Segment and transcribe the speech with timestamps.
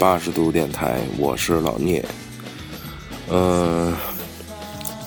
[0.00, 2.02] 八十度电台，我是老聂。
[3.28, 3.94] 嗯，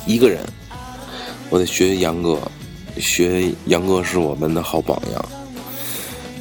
[0.05, 0.45] 一个人，
[1.49, 2.39] 我得学杨哥，
[2.97, 5.25] 学杨哥是我们的好榜样。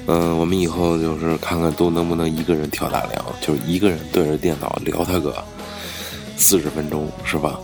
[0.06, 5.42] 嗯，我们以后就是看看都能不能一个人挑大梁，就是一个人对着电脑聊他个
[6.36, 7.58] 四十分钟，是吧？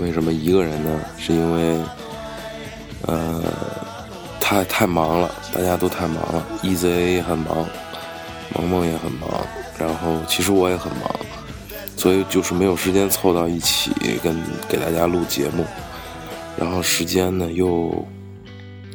[0.00, 1.00] 为什么一个人呢？
[1.18, 1.78] 是因为，
[3.02, 3.44] 呃，
[4.40, 7.64] 太太忙了，大家都太忙了，EZ 也很忙，
[8.54, 9.28] 萌萌也很忙，
[9.78, 11.10] 然后其实我也很忙，
[11.96, 13.90] 所以就是没有时间凑到一起
[14.22, 14.36] 跟
[14.68, 15.64] 给大家录节目，
[16.56, 18.06] 然后时间呢又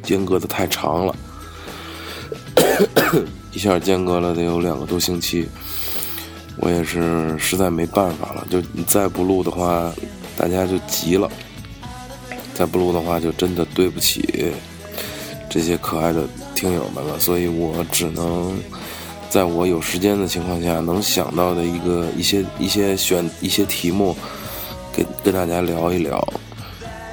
[0.02, 1.16] 间隔的太长了，
[3.52, 5.48] 一下间隔了得有两个多星期，
[6.56, 9.92] 我也是实在没办法了，就你再不录的话。
[10.36, 11.30] 大家就急了，
[12.54, 14.50] 再不录的话，就真的对不起
[15.50, 17.18] 这些可爱的听友们了。
[17.18, 18.58] 所以我只能
[19.30, 24.14] 在我有时间的情况下，能想到的一个一些一些选一些题目，
[24.92, 26.22] 跟跟大家聊一聊。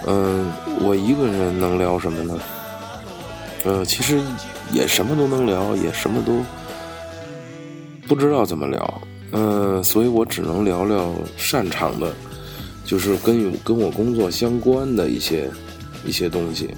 [0.08, 0.52] 嗯，
[0.82, 2.40] 我一个人能聊什么呢？
[3.64, 4.20] 呃，其实
[4.73, 6.44] 也什么都能聊，也什么都
[8.08, 9.02] 不知道怎么聊。
[9.32, 12.12] 嗯，所以我只能聊聊擅长的。
[12.86, 15.50] 就是跟跟我工作相关的一些
[16.06, 16.73] 一些东西，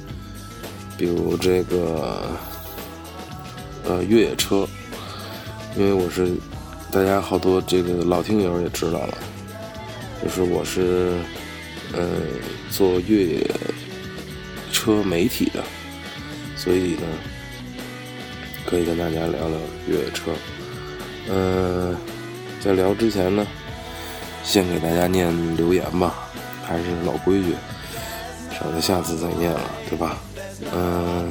[0.97, 2.23] 比如这个
[3.85, 4.67] 呃越野车，
[5.75, 6.31] 因为我是
[6.91, 9.17] 大家好多这个老听友也知道了，
[10.23, 11.13] 就是我是
[11.93, 12.07] 呃
[12.69, 13.51] 做越野
[14.71, 15.63] 车媒体的，
[16.55, 17.07] 所以呢
[18.65, 20.31] 可以跟大家聊聊越野车。
[21.29, 21.95] 呃，
[22.59, 23.45] 在聊之前呢。
[24.41, 26.15] 先给大家念留言吧，
[26.63, 27.53] 还是老规矩，
[28.57, 30.17] 省得下次再念了，对吧？
[30.73, 31.29] 嗯，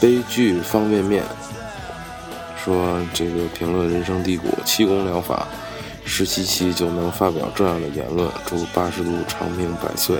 [0.00, 1.22] 悲剧方便面
[2.66, 5.46] 说这个评论人生低谷，气功疗法
[6.04, 10.16] 十七期就能发表这样的言论，祝八十度长命百岁。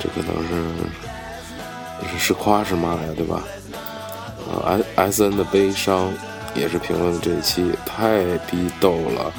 [0.00, 3.44] 这可能是是是夸是骂呀，对吧
[4.66, 6.12] ？，S S N 的悲伤
[6.56, 9.32] 也是评论的这一期太逼逗了。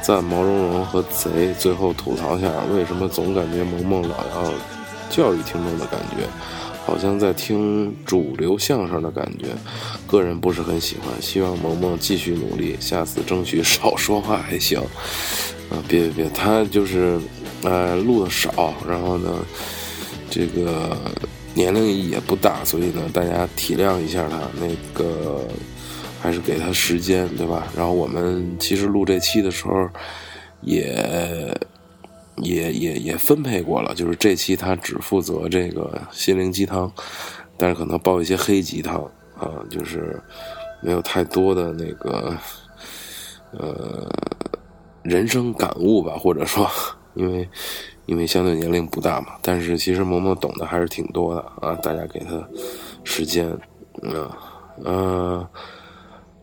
[0.00, 4.50] 赞毛茸茸和贼，最后吐槽下为什么总感觉萌萌老要
[5.10, 6.26] 教育听众的感觉，
[6.86, 9.48] 好像在听主流相声的感觉，
[10.06, 11.20] 个人不是很喜欢。
[11.20, 14.78] 希望萌萌继续努力，下次争取少说话还行。
[15.68, 17.18] 啊，别别别，他就是
[17.64, 19.44] 呃录的少，然后呢，
[20.30, 20.96] 这个
[21.52, 25.44] 年龄也不大，所以呢，大家体谅一下他那个。
[26.18, 27.68] 还是给他时间，对吧？
[27.76, 29.88] 然后我们其实录这期的时候，
[30.62, 31.56] 也
[32.38, 36.90] 也也也分配过了，就是这期他只负责这个心灵鸡汤，
[37.56, 39.02] 但是可能煲一些黑鸡汤
[39.38, 40.20] 啊，就是
[40.82, 42.36] 没有太多的那个
[43.52, 44.08] 呃
[45.02, 46.70] 人生感悟吧，或者说，
[47.14, 47.48] 因为
[48.06, 52.46] 因为相对年龄不大嘛，但是其实萌萌懂得还是挺多的啊，大家给他
[53.04, 53.48] 时间，
[54.02, 54.30] 嗯
[54.84, 55.46] 嗯。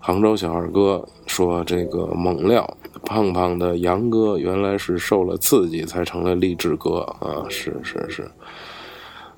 [0.06, 2.70] 杭州小二哥说：“这个猛料
[3.04, 7.44] 胖胖的杨哥原来是受了刺激才成了励志哥啊！
[7.50, 8.32] 是是是，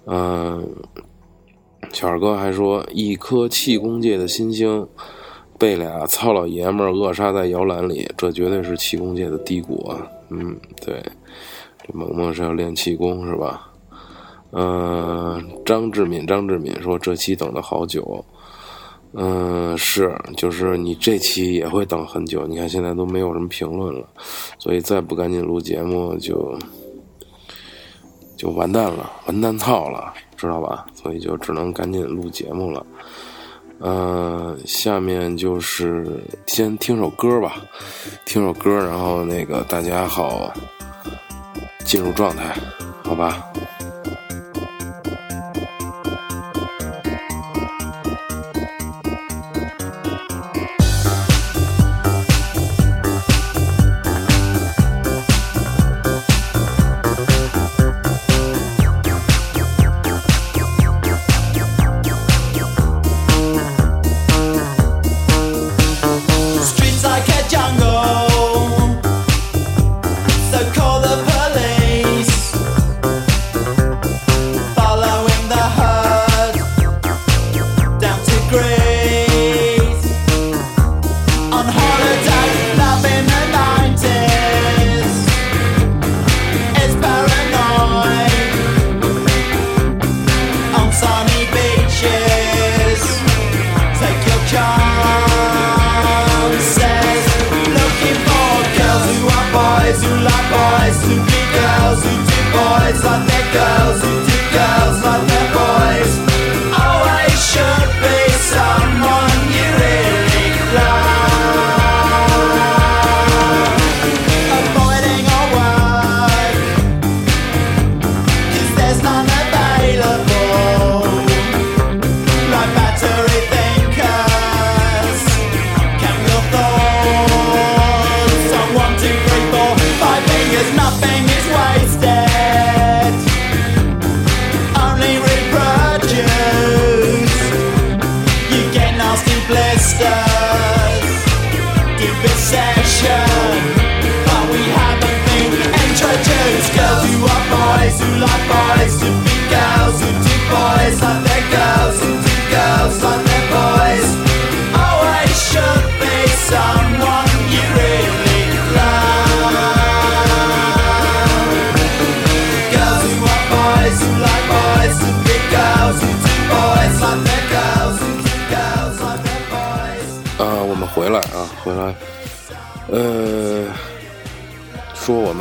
[0.06, 0.68] 嗯，
[1.92, 4.88] 巧儿哥还说，一颗气功界的新星
[5.58, 10.06] 被俩糙老爷们扼杀在摇篮里，这绝对是气功界的低谷啊！
[10.30, 10.56] 嗯，
[10.86, 11.02] 对，
[11.80, 13.72] 这萌萌是要练气功是吧？
[14.52, 18.24] 嗯，张志敏，张志敏说这期等了好久。”
[19.18, 22.46] 嗯，是，就是你这期也会等很久。
[22.46, 24.06] 你看现在都没有什么评论了，
[24.60, 26.58] 所以再不赶紧录节目就
[28.36, 30.86] 就完蛋了，完蛋操了，知道吧？
[30.94, 32.86] 所以就只能赶紧录节目了。
[33.80, 37.56] 嗯，下面就是先听首歌吧，
[38.26, 40.52] 听首歌，然后那个大家好
[41.86, 42.54] 进入状态，
[43.04, 43.46] 好吧？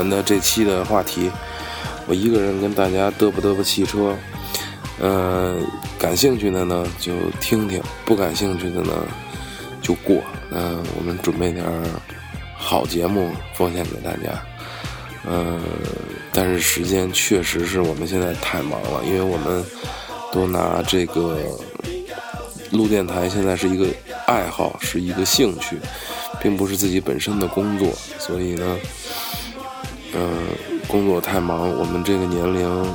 [0.04, 1.30] 们的这期的话题，
[2.06, 4.14] 我一个人跟大家嘚啵嘚啵汽车，
[5.00, 5.56] 呃，
[5.98, 8.92] 感兴趣的呢就听听，不感兴趣的呢
[9.80, 10.22] 就过。
[10.50, 11.64] 嗯、我们准备点
[12.54, 14.40] 好节目奉献给大家。
[15.26, 15.58] 嗯、
[16.34, 19.64] 但是时间确实是我们现在太忙了，因为我们
[20.30, 21.38] 都拿这个
[22.70, 23.86] 录电台现在是一个
[24.26, 25.78] 爱好，是一个兴趣，
[26.42, 28.76] 并不是自己本身的工作，所以呢，
[30.16, 30.48] 嗯、
[30.86, 32.94] 工作太忙，我们这个年龄、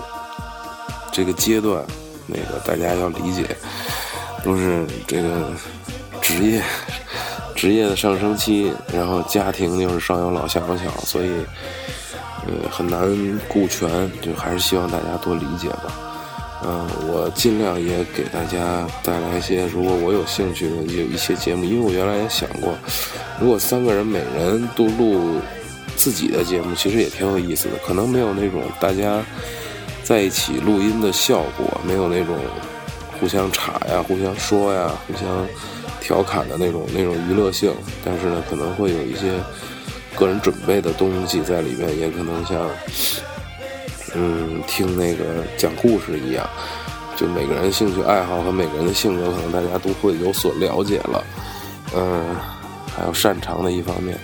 [1.11, 1.83] 这个阶段，
[2.25, 3.45] 那个大家要理解，
[4.43, 5.51] 都是这个
[6.21, 6.61] 职业
[7.55, 11.29] 职业的上升期，然后家庭又是上有老下有小，所以
[12.47, 13.01] 呃很难
[13.49, 13.89] 顾全，
[14.21, 15.91] 就还是希望大家多理解吧。
[16.63, 22.73] 嗯，我尽量也给大家带来一些，如果我有兴趣的有一些节目，因为我原来也想过，
[23.39, 25.39] 如果三个人每人都录
[25.99, 29.21] 自己的节目，其实也挺有意思的，可能没有那种大家
[30.01, 32.37] 在一起录音的效果，没有那种
[33.19, 35.45] 互相插呀、互相说呀、互相
[35.99, 37.73] 调侃的那种那种娱乐性，
[38.05, 39.33] 但是呢，可能会有一些
[40.15, 42.67] 个人准备的东西在里面，也可能像。
[44.15, 45.23] 嗯，听那个
[45.55, 46.49] 讲故事一样，
[47.15, 51.23] 就每个人兴趣爱好和每个人的性格，可能大家都会有所了解了。
[51.95, 52.35] 嗯，
[52.97, 54.17] 还有擅长的一方面，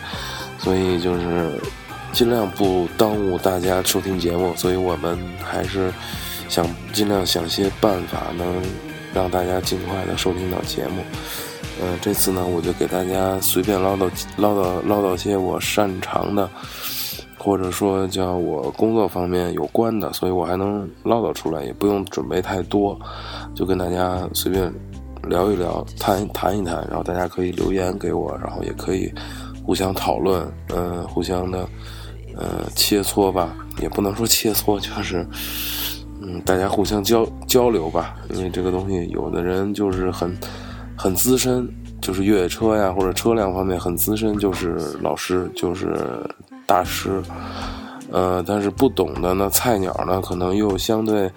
[0.65, 1.51] 所以就是
[2.11, 4.53] 尽量不耽误大家收听节目。
[4.57, 5.93] 所以我们还是
[6.49, 8.61] 想尽量想些办法，能
[9.13, 11.03] 让大家尽快的收听到节目。
[11.81, 16.49] 嗯，这次呢，我就给大家随便唠叨唠叨唠叨些我擅长的。
[17.37, 22.99] 或者说叫我工作方面有关的，所以我还能唠叨出来，也不用准备太多，
[23.53, 24.73] 就跟大家随便
[25.29, 29.13] 聊一聊，谈谈一谈，然后大家可以留言给我，然后也可以
[29.65, 31.67] 互相讨论，嗯、互相的
[32.37, 35.25] 呃切磋吧，也不能说切磋，就是
[36.21, 40.37] 嗯，大家互相交交流吧，因为这个东西，有的人就是很
[40.95, 41.67] 很资深，
[41.99, 45.97] 就是越野车呀或者车辆方面很资深，就是老师，就是
[46.67, 47.21] 大师，
[48.11, 51.31] 呃，但是不懂的呢，菜鸟呢，可能又相对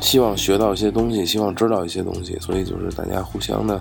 [0.00, 3.80] 希望学到一些东西，希望知道一些东西，所以就是大家互相的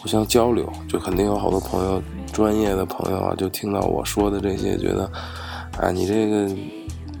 [0.00, 2.02] 互相交流，就肯定有好多朋友，
[2.38, 5.10] 专业的朋友啊，就听到我说的这些，觉得，
[5.76, 6.48] 啊，你这个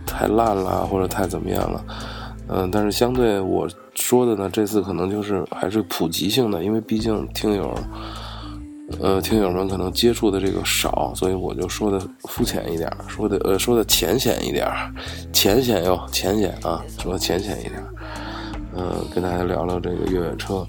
[0.06, 1.84] 太烂了，或者太怎么样了，
[2.46, 7.74] 嗯、但是相对我说的呢，这次可能就是还是普及性的，因为毕竟听友。
[9.02, 14.66] 呃，听友们可能接触的这个少，所以我就说的肤浅一点，说的呃说的浅显一点，
[15.30, 17.74] 浅显哟，浅显啊，说浅显一点。
[18.74, 20.66] 嗯、跟大家聊聊这个越野车，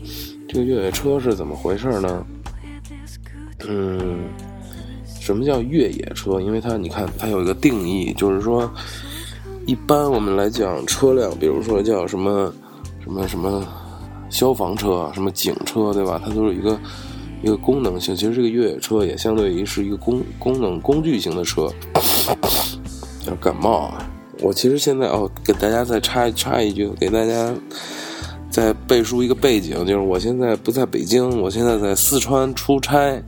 [0.49, 2.25] 这个越野车是怎么回事呢？
[3.67, 4.29] 嗯，
[5.19, 6.39] 什么叫越野车？
[6.39, 8.71] 因为它你看它有一个定义，就是说，
[9.65, 12.53] 一般我们来讲车辆，比如说叫什么
[13.03, 13.67] 什么什么
[14.29, 16.21] 消防车、什么警车，对吧？
[16.23, 16.79] 它都是一个
[17.43, 18.15] 一个功能性。
[18.15, 21.69] 其实这个越野车也相对于是一个功功能工具型的车。
[23.27, 24.09] 要感冒啊！
[24.41, 27.53] 我其实现在哦，给大家再插插一句，给大家
[28.59, 33.23] 再背书一个背景，就是我现在不在北京，我现在在四川出差。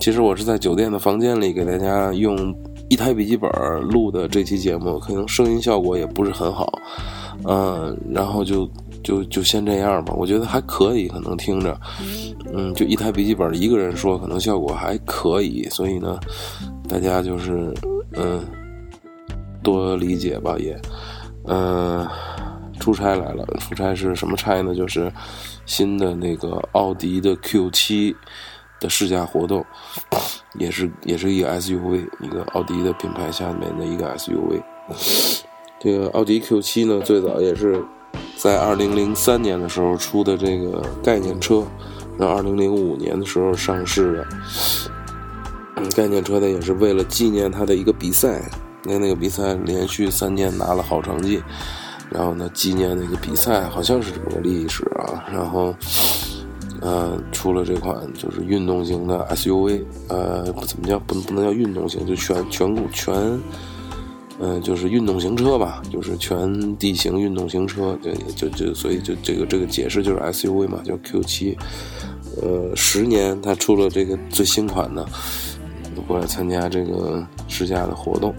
[0.00, 2.52] 其实我是在酒店的房间里给大家用
[2.88, 3.48] 一台笔记本
[3.80, 6.68] 录的这期节目，可能声音效果也不是很好，
[7.44, 8.68] 嗯，然后就
[9.04, 11.80] 就就先这样吧，我觉得还可以，可能听着，
[12.52, 16.18] 嗯，就一台笔记本一个人说，可能效果还可以，所以呢，
[16.88, 17.72] 大家就是
[18.14, 18.44] 嗯
[19.62, 20.76] 多理解吧也，
[21.44, 22.04] 嗯，
[22.78, 24.74] 出差来了，出差是什么差呢？
[24.74, 25.12] 就是
[25.64, 28.16] 新的那个奥迪的 Q 七
[28.80, 29.64] 的试驾活动，
[30.58, 34.62] 也是也是一个 SUV，一个奥迪的品牌下面的一个 SUV。
[35.80, 37.84] 这个奥迪 Q 七呢，最早也是
[38.36, 41.64] 在二零零三年的时候出的这个概念车，
[42.18, 44.26] 然后二零零五年的时候上市的。
[45.94, 48.42] 概念车呢，也是为了纪念它的一个比赛，
[48.84, 51.42] 那那个比赛连续三年拿了好成绩，
[52.10, 55.74] 然后呢，纪念那个比赛好像是这么个历史啊，然后，
[56.80, 63.14] 呃，出了这款就是运动型的 SUV，呃，不怎么叫不不能叫运动型，就全全部全，
[64.38, 71.56] 嗯，就是运动型车吧，就是全地形运动型车，就就就所以就这个这个解释就是 SUV 嘛，叫 Q 七，
[72.40, 75.06] 呃，十年它出了这个最新款的。
[76.06, 78.32] 过来参加这个试驾的活动，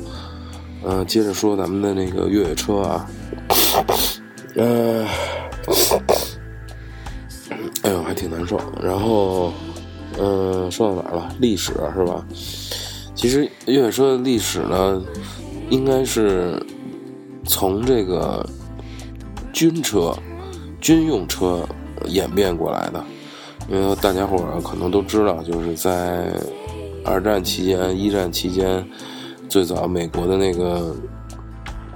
[0.84, 3.06] 呃，接着说咱们的那个越野车啊，
[4.56, 5.06] 呃，
[7.84, 8.60] 哎呦，还挺难受。
[8.82, 9.54] 然后，
[10.20, 11.30] 嗯，说到哪儿了？
[11.40, 12.26] 历史是吧？
[13.16, 15.02] 其实越野车的历史呢，
[15.70, 16.62] 应该是
[17.46, 18.48] 从这个
[19.54, 20.16] 军车、
[20.80, 21.68] 军用车
[22.06, 23.04] 演变过来的，
[23.70, 26.32] 因为大家伙儿可能都知道，就是在。
[27.06, 28.86] 二战期间、一战期间，
[29.48, 30.94] 最早美国的那个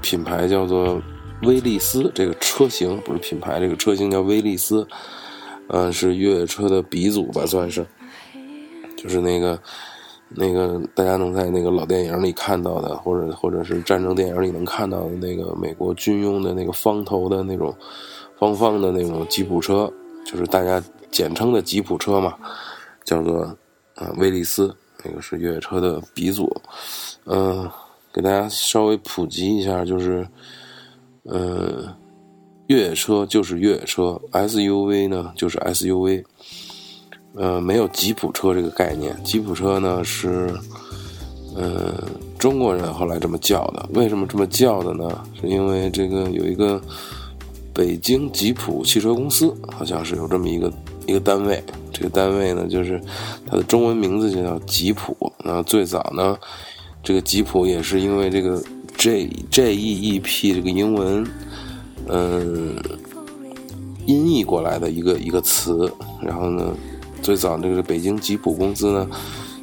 [0.02, 1.02] 品牌叫做
[1.44, 4.88] 威利斯，这个车型不是品牌，这个车型叫威利斯，
[5.68, 7.86] 嗯，是越野车的鼻祖吧，算是，
[8.96, 9.60] 就是那个
[10.30, 17.76] 那个大家能在那个老电影里看到的，或者或者是战争电影里能看到的那个美国军用的那个方头的那种
[18.38, 19.92] 方方的那种吉普车，
[20.26, 22.36] 就是大家简称的吉普车嘛，
[23.04, 23.44] 叫做
[23.96, 24.76] 啊威利斯。
[25.04, 26.62] 那个是越野车的鼻祖，
[27.26, 27.68] 嗯，
[28.14, 30.28] 给大家稍微普及一下，就是，
[31.26, 31.88] 嗯，
[32.68, 36.24] 越野车就是越野车，SUV 呢就是 SUV，
[37.36, 39.16] 呃，没有吉普车这个概念。
[39.24, 40.52] 吉普车呢是，
[41.56, 41.94] 嗯，
[42.40, 43.88] 中国人后来这么叫的。
[43.94, 45.24] 为什么这么叫的呢？
[45.40, 46.82] 是因为这个有一个
[47.74, 50.72] 北京吉普汽车公司，好像是有这么一个
[51.06, 51.64] 一个单位。
[51.94, 53.00] 这个单位呢，就是
[53.46, 55.16] 它的中文名字就叫吉普。
[55.44, 56.36] 那最早呢，
[57.04, 58.60] 这个吉普也是因为这个
[59.02, 61.26] J J E E P 这个英文，
[62.08, 62.76] 嗯，
[64.06, 65.92] 音译过来的一个一个词。
[66.22, 66.72] 然后呢，
[67.20, 69.08] 最早这个北京吉普公司呢，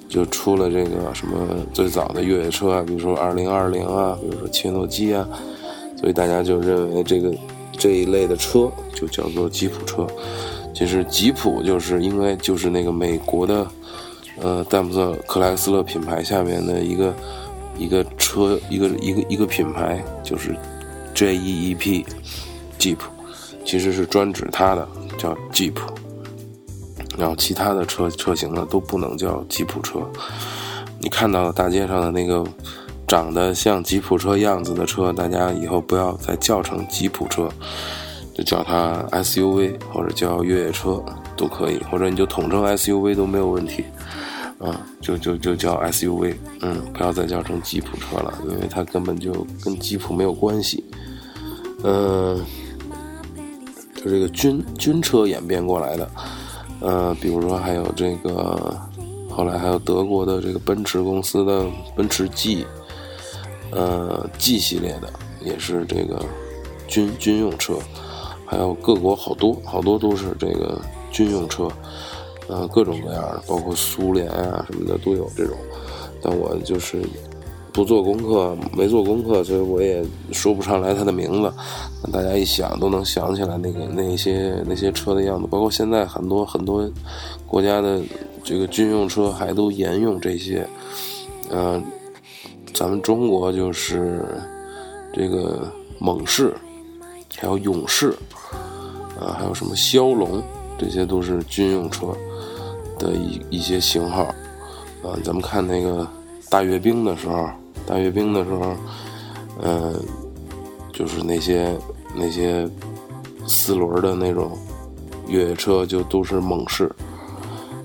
[0.08, 1.38] 就出了这个什么
[1.72, 5.24] 最早的越野车啊，比如说二零二零啊，比如说切诺基啊，
[5.96, 7.32] 所以大家就认为这个
[7.70, 10.04] 这一类的车就叫做吉普车。
[10.74, 13.64] 其实吉普就是因为就是那个美国的，
[14.42, 17.14] 呃，戴姆勒克莱斯勒品牌下面的一个
[17.78, 20.54] 一个车一个一个一个品牌，就是
[21.14, 22.04] J E E P
[22.78, 22.98] Jeep，
[23.64, 25.74] 其实是专指它的叫 Jeep，
[27.16, 30.00] 然后其他的车车型呢都不能叫吉普车。
[31.00, 32.44] 你看到大街上的那个
[33.06, 37.48] 长得像吉普车样子的车，大家以后不要再叫成吉普车。
[38.34, 41.02] 就叫它 SUV 或者叫越野车
[41.36, 43.82] 都可以，或者你就统称 SUV 都没有问题，
[44.58, 50.84] 啊，就就就叫 SUV，嗯，不要再叫成吉普车了，因为它根本就跟吉普没有关系，
[51.84, 52.44] 嗯，
[53.94, 56.10] 就这个军军车演变过来的，
[56.80, 58.76] 呃，比如说还有这个，
[59.30, 62.66] 后来还有德国的这个奔驰公司的奔驰 G，
[63.70, 66.24] 呃，G 系列的也是这个
[66.88, 67.78] 军军用车。
[68.50, 70.80] 还有各国好多好多都是这个
[71.12, 71.68] 军用车，
[72.48, 75.56] 呃，各种各样的，包括苏联啊什么的都有这种。
[76.22, 77.02] 但我就是
[77.72, 81.52] 不做功课，没做功课，所以我也说不上来它的名字。
[82.12, 85.46] 大家一想都能想起来那个那些那些车的样子。
[85.48, 86.90] 包括现在很多很多
[87.46, 88.00] 国家的
[88.42, 90.66] 这个军用车还都沿用这些。
[91.50, 91.84] 嗯，
[92.74, 94.24] 咱们中国就是
[95.12, 96.54] 这个猛士，
[97.36, 98.12] 还有勇士。
[99.20, 100.40] 啊，还有什么骁龙，
[100.78, 102.06] 这些都是军用车
[102.98, 104.24] 的一一些型号。
[105.00, 106.06] 啊，咱们看那个
[106.50, 107.48] 大阅兵的时候，
[107.86, 108.74] 大阅兵的时候，
[109.62, 109.94] 嗯，
[110.92, 111.78] 就是那些
[112.16, 112.68] 那些
[113.46, 114.58] 四轮的那种
[115.28, 116.90] 越野车，就都是猛士，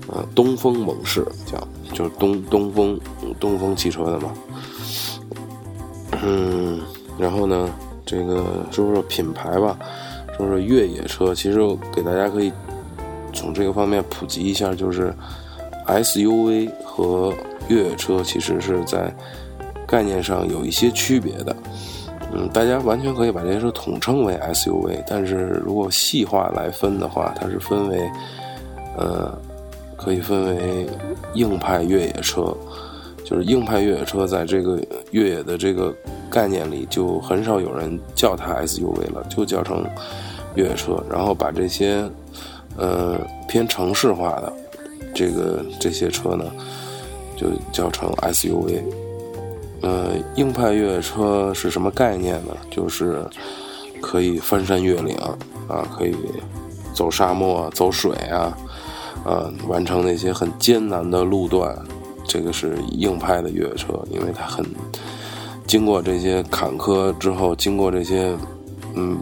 [0.08, 1.56] 呃，东风猛士叫，
[1.92, 3.00] 就是东东风
[3.38, 4.32] 东风汽车的嘛。
[6.22, 6.80] 嗯，
[7.16, 7.70] 然后呢，
[8.04, 9.78] 这个说说品牌吧。
[10.36, 11.60] 说说越野车，其实
[11.94, 12.52] 给大家可以
[13.44, 15.14] 从这个方面普及一下，就是
[15.86, 17.30] SUV 和
[17.68, 19.14] 越野车其实是在
[19.86, 21.54] 概念上有一些区别的。
[22.32, 28.10] 嗯，大家完全可以把这些车统称为 SUV，但是如果细化来分的话，它是分为，
[28.96, 29.38] 呃，
[29.94, 30.88] 可以分为
[31.34, 32.56] 硬派越野车，
[33.26, 35.94] 就是硬派越野车在这个越野的这个
[36.30, 39.84] 概念里，就很少有人叫它 SUV 了，就叫成
[40.54, 42.02] 越野车，然后把这些，
[42.76, 44.52] 呃，偏城市化的
[45.14, 46.44] 这个这些车呢，
[47.36, 48.82] 就叫成 SUV。
[49.82, 52.56] 呃，硬派越野车是什么概念呢？
[52.70, 53.22] 就是
[54.00, 55.16] 可以翻山越岭
[55.68, 56.14] 啊，可以
[56.94, 58.56] 走沙漠、走水啊，
[59.24, 61.76] 呃，完成那些很艰难的路段。
[62.26, 64.64] 这个是硬派的越野车，因为它很
[65.66, 68.34] 经过这些坎坷之后，经过这些
[68.94, 69.18] 嗯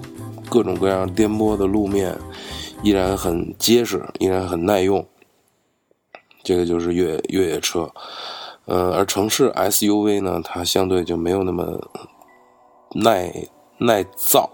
[0.49, 2.17] 各种各样颠簸的路面，
[2.83, 5.07] 依然很结实，依然很耐用。
[6.43, 7.91] 这个就是越越野车。
[8.65, 11.81] 呃，而城市 SUV 呢，它相对就没有那么
[12.95, 13.33] 耐
[13.79, 14.51] 耐造，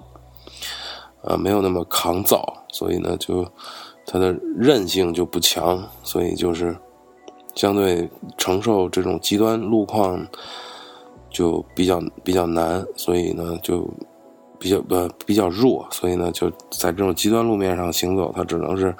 [1.22, 3.46] 呃，没有那么抗造，所以呢，就
[4.06, 6.76] 它的韧性就不强，所以就是
[7.54, 8.08] 相对
[8.38, 10.26] 承受这种极端路况
[11.30, 13.88] 就比较比较难，所以呢，就
[14.58, 18.94] 比较呃比较弱，所以呢，就在这种极端路面上行走，它只能是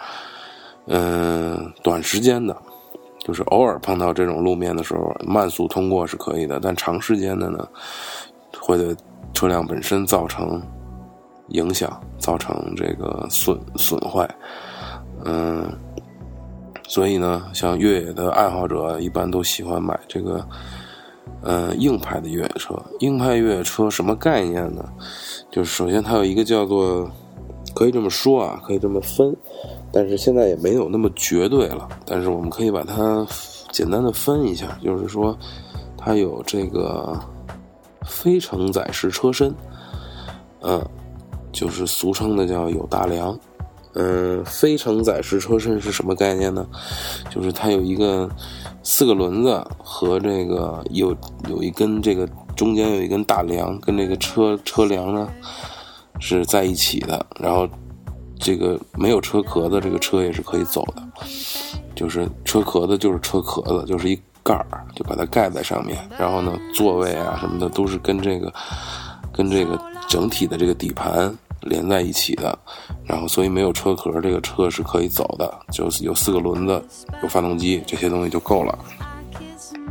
[0.87, 2.57] 嗯短时间的。
[3.21, 7.69] 就是偶尔碰到这种路面的时候，慢速通过是可以的，但长时间的呢，
[8.59, 8.97] 会对
[9.35, 10.62] 车辆本身造成
[11.49, 14.27] 影响，造成这个损损坏。
[15.27, 15.71] 嗯，
[16.87, 20.42] 所以呢，像越野的爱好者一般都喜欢买这个，
[21.42, 22.74] 呃，硬派的越野车。
[23.01, 24.85] 硬派越野车什么概念呢？
[25.51, 27.11] 就是首先它有一个叫做，
[27.74, 29.35] 可以这么说啊，可以这么分。
[29.90, 33.27] 但是现在也没有那么绝对了，但是我们可以把它
[33.72, 35.37] 简单的分一下，就是说，
[35.96, 37.18] 它有这个
[38.03, 39.55] 非承载式车身，
[40.61, 40.85] 嗯，
[41.53, 43.38] 就是俗称的叫有大梁，
[43.94, 46.66] 嗯，非承载式车身是什么概念呢？
[47.31, 48.29] 就是它有一个
[48.83, 51.17] 四个轮子和这个有
[51.49, 55.29] 有一根这个中间有一根大梁，跟这个车车梁呢
[56.21, 57.69] 是在一起的，然后。
[58.41, 61.03] 这个没有车壳子，这个车也是可以走的。
[61.97, 65.99] 就是车壳子就是车壳子，就是一盖儿，就把它盖在上面。
[66.17, 68.55] 然后呢，座位啊什么的都是跟这个
[69.33, 69.77] 跟这个
[70.09, 71.37] 整体的这个底盘
[71.68, 72.59] 连在一起的。
[73.04, 76.83] 然后所以没有车壳，这个车是可以走的，就是有四个轮子，
[77.22, 78.76] 有发动机，这些东西就够了。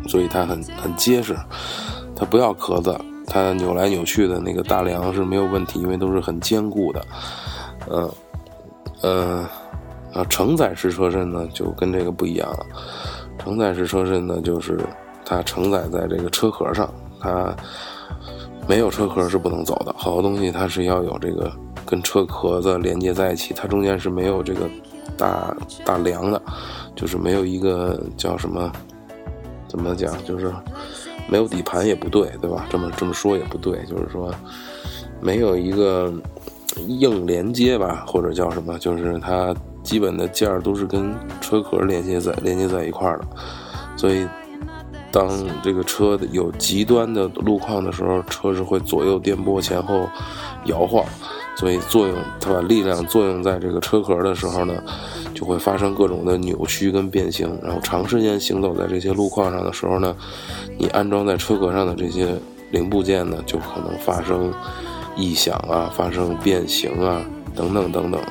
[0.09, 1.33] 所以它很很结实，
[2.15, 7.05] 它不要壳子，它扭来扭去的那个大梁是没有问题，因为都是很坚固的，
[7.89, 8.11] 嗯。
[9.03, 9.47] 呃，
[10.11, 12.65] 啊，承载式车身呢就跟这个不一样了。
[13.37, 14.79] 承载式车身呢，就是
[15.23, 17.55] 它承载在这个车壳上，它
[18.67, 19.93] 没有车壳是不能走的。
[19.97, 21.51] 好多东西它是要有这个
[21.85, 24.69] 跟车壳子连接在一起，它中间是没有这个
[25.17, 26.41] 大大梁的，
[26.95, 28.71] 就是没有一个叫什么，
[29.67, 30.53] 怎么讲，就是
[31.29, 32.65] 没有底盘也不对，对吧？
[32.69, 34.31] 这么这么说也不对，就是说
[35.21, 36.13] 没有一个。
[36.87, 39.51] 硬连接吧，或者叫什么，就是它
[39.81, 43.25] 基本的件儿都是跟车壳连接在连接在一块儿的，
[43.95, 44.27] 所以
[45.17, 45.27] 当
[45.63, 50.07] 这个车有极端的路况的时候，车是会左右颠簸、前后
[50.65, 51.03] 摇晃，
[51.55, 54.75] 所以作用它把力量作用在这个车壳的时候呢，
[55.33, 60.15] 就会发生各种的扭曲跟变形，然后长时间行走在这些路况上的时候呢，
[60.77, 62.35] 你安装在车壳上的这些
[62.69, 64.53] 零部件呢，就可能发生。
[65.19, 67.25] 异响啊，发生变形啊，
[67.55, 68.21] 等等等等，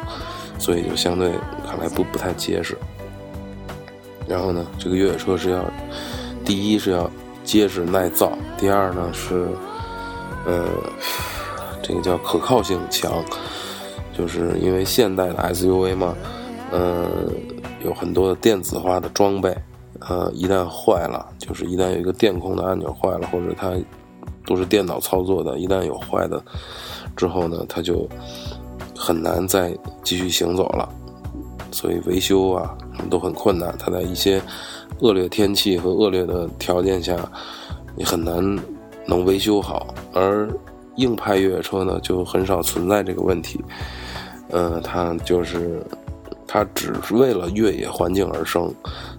[0.57, 1.33] 所以就相对
[1.67, 2.79] 看来不不太结实。
[4.29, 5.65] 然后呢，这个越野车是要，
[6.47, 7.11] 第一是要
[7.45, 9.47] 结实耐造，第二呢是，
[10.47, 10.65] 呃，
[11.83, 13.13] 这个叫可靠性强，
[14.17, 16.17] 就是因为现代的 SUV 嘛，
[16.71, 17.07] 呃，
[17.85, 19.55] 有很多的电子化的装备，
[20.01, 23.73] 呃，一旦坏了，就是一旦有一个电控的按钮坏了，或者它。
[24.49, 26.41] 都是电脑操作的，一旦有坏的
[27.17, 28.09] 之后呢，它就
[28.97, 30.89] 很难再继续行走了，
[31.73, 32.73] 所以维修啊
[33.11, 33.75] 都很困难。
[33.77, 34.41] 它在一些
[35.01, 37.17] 恶劣天气和恶劣的条件下，
[37.95, 38.43] 你很难
[39.07, 39.95] 能维修好。
[40.13, 40.49] 而
[40.97, 43.61] 硬派越野车呢，就很少存在这个问题。
[44.51, 45.83] 呃，它就是
[46.47, 48.73] 它只是为了越野环境而生，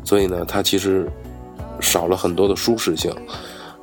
[0.03, 1.07] 所以呢，它其实
[1.79, 3.13] 少了很多的舒适性。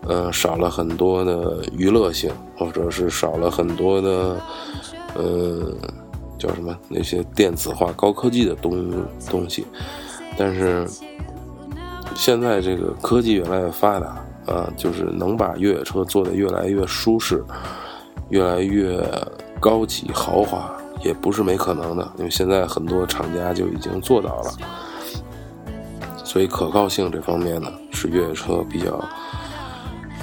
[0.06, 4.38] 呃，少了很多的娱乐性，或者是少了很多的，
[5.14, 5.72] 呃，
[6.38, 8.92] 叫什么那些电子化、高科技的东
[9.30, 9.64] 东西。
[10.36, 10.86] 但是
[12.14, 14.06] 现在这个科技越来越发达，
[14.46, 17.42] 啊，就是能把越野车做得越来越舒适、
[18.30, 19.02] 越来越
[19.60, 20.70] 高级豪华，
[21.02, 24.52] 也不是没可能的，因为现在很多厂家就已经做到了。
[26.24, 28.92] 所以可靠性这方面呢，是越野车比较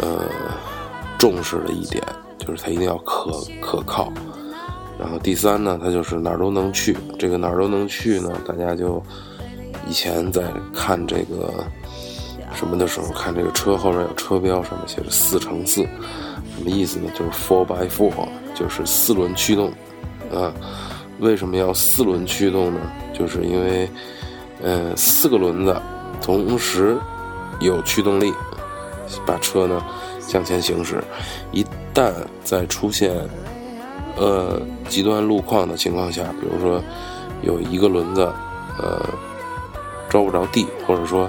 [0.02, 0.26] 呃
[1.18, 2.04] 重视的一点，
[2.38, 4.12] 就是它一定要可可靠。
[5.00, 6.96] 然后第三呢，它就是哪儿都能去。
[7.18, 9.02] 这个哪儿都能去呢，大家就
[9.88, 11.52] 以前在看这个
[12.54, 17.10] 什么的时候，看这个车后面有车标，上面写着四乘四，什么意思呢？
[17.14, 19.72] 就是 four by four，就是四轮驱动
[20.34, 20.54] 啊。
[21.20, 22.80] 为什么要四轮驱动呢？
[23.14, 23.90] 就是因为
[24.64, 25.76] 嗯四个轮子。
[26.22, 26.96] 同时
[27.62, 28.32] 有驱动力，
[29.26, 29.84] 把车呢
[30.20, 31.04] 向前行驶。
[31.52, 33.12] 一旦在出现
[34.16, 36.80] 呃极端路况的情况下，比如说
[37.42, 38.22] 有一个轮子
[38.78, 39.04] 呃
[40.12, 41.28] 着不着地，或者说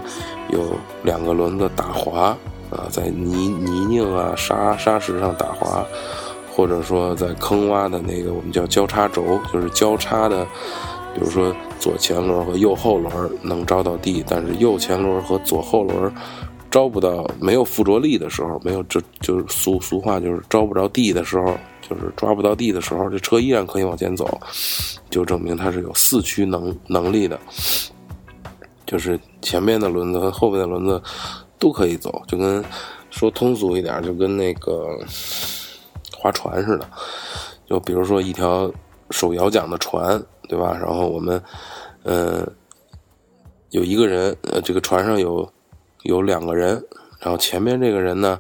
[0.52, 2.36] 有两个轮子打滑
[2.70, 5.84] 啊，在泥泥泞啊沙沙石上打滑，
[6.54, 10.46] 或者说在坑洼的那个我们叫交叉轴，就是交叉的。
[11.14, 13.12] 比如说左前轮和右后轮
[13.42, 16.10] 能着到地，但是右前轮和左后轮
[16.70, 21.54] 着不到，没有附着力的时候，没有就就是俗俗话就是着不着地的时候，
[21.86, 24.40] 就是抓不到地的时候，这车依然可以往前走，
[25.10, 27.38] 就证明它是有四驱能能力的，
[28.92, 31.02] 就是前面的轮子和后面的轮子
[31.58, 32.62] 都可以走，就跟
[33.10, 34.96] 说通俗一点，就跟那个
[36.12, 36.86] 划船似的，
[37.66, 38.70] 就比如说一条
[39.10, 40.22] 手摇桨的船。
[40.48, 40.76] 对吧？
[40.78, 41.42] 然后我们，
[42.02, 42.46] 嗯，
[43.70, 45.50] 有一个人，呃，这个船上有
[46.02, 46.84] 有两个人，
[47.20, 48.38] 然后前面这个人呢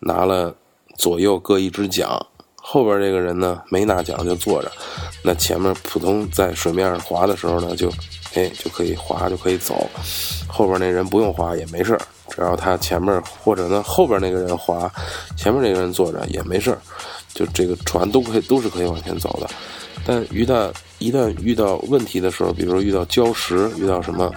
[0.00, 0.54] 拿了
[0.98, 2.06] 左右各一只桨，
[2.56, 4.70] 后边这个人呢没拿桨就坐着，
[5.24, 7.90] 那前面普通在水面上滑的时候呢，就
[8.36, 9.88] 哎就可以滑就可以走，
[10.46, 14.88] 后边那人不用滑也没事只要他前面或者呢后边那个人滑，
[15.36, 16.76] 前面那个人坐着也没事
[17.34, 19.48] 就这个船都可以都是可以往前走的。
[20.04, 24.30] 但一旦一旦遇到问题的时候，比如说遇到礁石，遇到什么，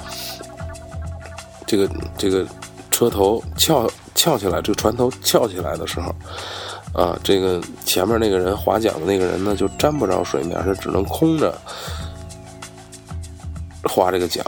[1.68, 2.46] 这个这个
[2.90, 6.14] 车头翘翘起来，这个船头翘起来的时候，
[6.94, 11.56] 啊，这个前面那个人划桨的那个人呢，就沾不着水面，是只能空着
[13.84, 14.44] 划这个桨，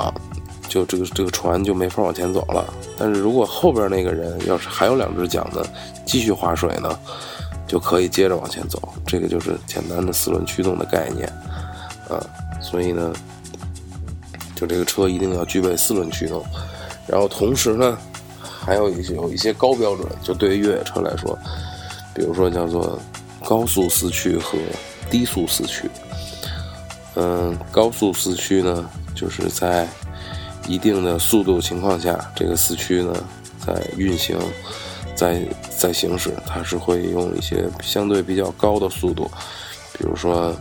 [0.67, 2.65] 就这个这个船就没法往前走了。
[2.97, 5.65] 但是如果后边那个人要是还有两只桨呢，
[6.05, 6.97] 继续划水呢？
[7.67, 11.25] 就可以接着往前走，这个就是简单的四轮驱动的概念，
[12.09, 12.19] 啊，
[12.59, 13.13] 所以呢，
[14.57, 16.43] 就这个车一定要具备四轮驱动，
[17.07, 17.97] 然后同时呢，
[18.41, 21.39] 还有一些有一些高标准，就对于越野车来说，
[22.13, 22.99] 比如说叫做
[23.45, 24.57] 高速四驱和
[25.09, 25.89] 低速四驱，
[27.15, 29.87] 嗯，高速四驱呢，就是在
[30.67, 33.13] 一定的速度情况下，这个四驱呢
[33.65, 34.37] 在运行。
[35.13, 35.39] 在
[35.77, 39.29] 在行驶，它是会用一些相对比较高的速度，
[39.93, 40.55] 比如说，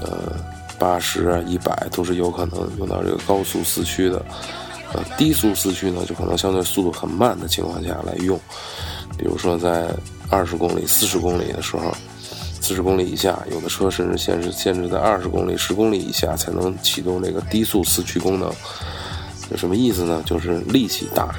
[0.00, 0.32] 呃，
[0.78, 4.24] 八十、一百都是有可能用到这个高速四驱的。
[4.94, 8.40] 呃，低速四驱呢，就可能相对速度很慢的情况下来用，
[9.18, 9.90] 比如说在
[10.30, 11.94] 二十公里、四十公里的时候，
[12.70, 18.48] 四十公里以下，有的车甚至限制限制在二十公里、十公里以下才能启动这个低速四驱功能。
[19.50, 20.22] 有什么意思呢？
[20.24, 21.34] 就是力气大。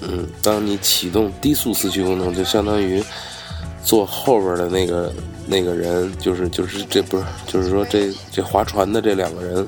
[0.00, 3.00] 嗯，当你启动低速四驱功能，就相当于
[3.84, 5.12] 坐后边的那个
[5.46, 9.64] 那个人，就是就是这不是，就是说这这划船的这两个人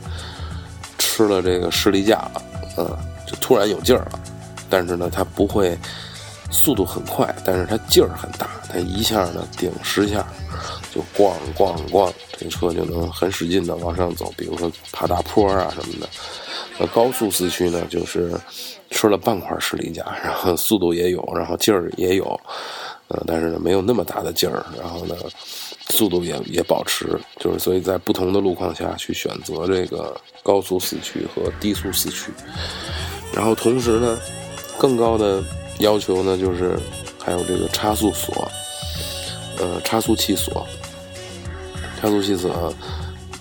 [0.98, 2.42] 吃了这个士力架了，
[2.78, 2.84] 嗯，
[3.24, 4.18] 就突然有劲儿了。
[4.68, 5.78] 但是呢，它不会
[6.50, 10.26] 速度很快，但是它劲儿很大，它一下呢顶十下，
[10.94, 14.32] 就咣咣咣，这车就能很使劲的往上走。
[14.36, 16.08] 比如说爬大坡啊什么的。
[16.76, 18.32] 那高速四驱呢，就是
[18.90, 22.24] 吃了半块士力架，然后速度也有，然后劲儿也有，
[23.06, 25.14] 呃，但是呢没有那么大的劲儿，然后呢
[25.88, 32.32] 速度也也保持，就是所以在不同的路况下去选择这个高速四驱和低速四驱，
[33.32, 34.18] 然后同时呢
[34.76, 35.44] 更高的
[35.78, 36.78] 要求呢就是
[37.18, 38.50] 还有这个差速锁，
[39.58, 40.66] 呃，差速器锁，
[42.00, 42.74] 差速器锁。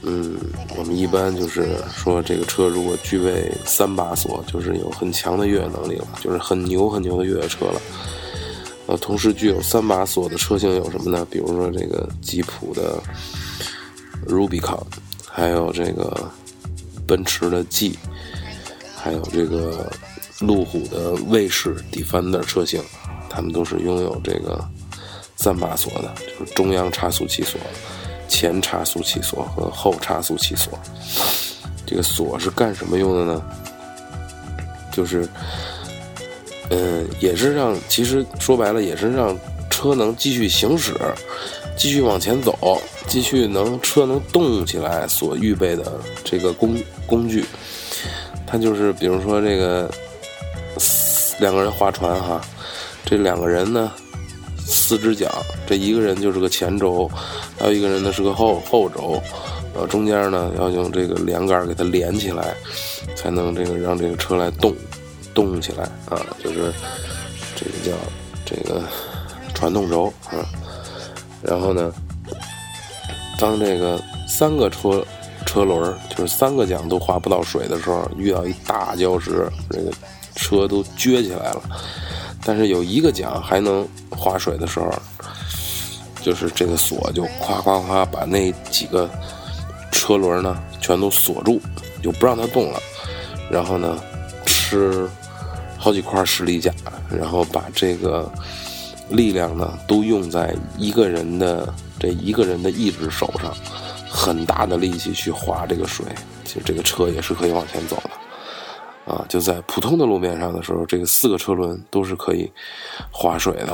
[0.06, 0.38] 嗯，
[0.78, 7.82] 我们一般就是说，这个车如果具备三把锁，就是有很强的越野能力了，就是很牛很牛的越野车了。
[8.86, 11.26] 呃，同时具有三把锁的车型有什么呢？
[11.32, 13.02] 比如说这个吉普的
[14.28, 14.84] Rubicon，
[15.26, 16.30] 还有这个
[17.08, 17.98] 奔驰的 G，
[18.98, 19.89] 还有这个
[20.45, 22.82] 路虎的卫士 Defender 车型，
[23.29, 24.63] 他们都是拥有这个
[25.36, 27.60] 三把锁的，就是中央差速器锁。
[28.29, 30.79] 前差速器锁和后差速器锁，
[31.86, 33.43] 这个锁是干什么用的呢？
[34.91, 35.27] 就是，
[36.71, 39.38] 嗯，也是让，其实说白了也是让
[39.69, 40.95] 车能继续行驶，
[41.77, 46.75] 继续往前走，继续能车能动起来所预备的这个工
[47.06, 47.45] 工具，
[48.47, 49.93] 它就是比如说这个
[51.39, 52.41] 两个人划船哈，
[53.06, 53.91] 这两个人呢
[54.58, 55.30] 四只桨，
[55.67, 57.10] 这一个人就是个前轴，
[57.60, 59.22] 还有一个人呢是个后后轴，
[59.76, 62.54] 呃中间呢要用这个连杆给它连起来，
[63.15, 64.74] 才能这个让这个车来动
[65.34, 66.72] 动起来啊，就是
[67.56, 67.91] 这个叫
[68.46, 68.82] 这个
[69.54, 70.46] 传动轴啊。
[71.41, 71.91] 然后呢，
[73.38, 75.06] 当这个三个车
[75.46, 79.91] 车轮就是三个桨都划不到水的时候，遇到一大礁石，这个
[80.43, 81.62] 车都撅起来了。
[82.43, 84.91] 但是有一个桨还能划水的时候，
[86.21, 89.10] 就是这个锁就咵咵咵把那几个
[89.91, 91.62] 车轮呢全都锁住，
[92.01, 92.79] 就不让它动了。
[93.49, 93.97] 然后呢，
[94.45, 95.10] 吃
[95.77, 96.73] 好几块士力架，
[97.10, 98.29] 然后把这个。
[99.10, 103.53] 力量呢，都用在一个人的这一个人的一只手上，
[104.10, 106.06] 很大的力气去划这个水，
[106.45, 108.10] 其实这个车也是可以往前走的，
[109.06, 112.50] 啊，就在普通的路面上的时候，这个四个车轮都是可以
[113.12, 113.74] 划水的，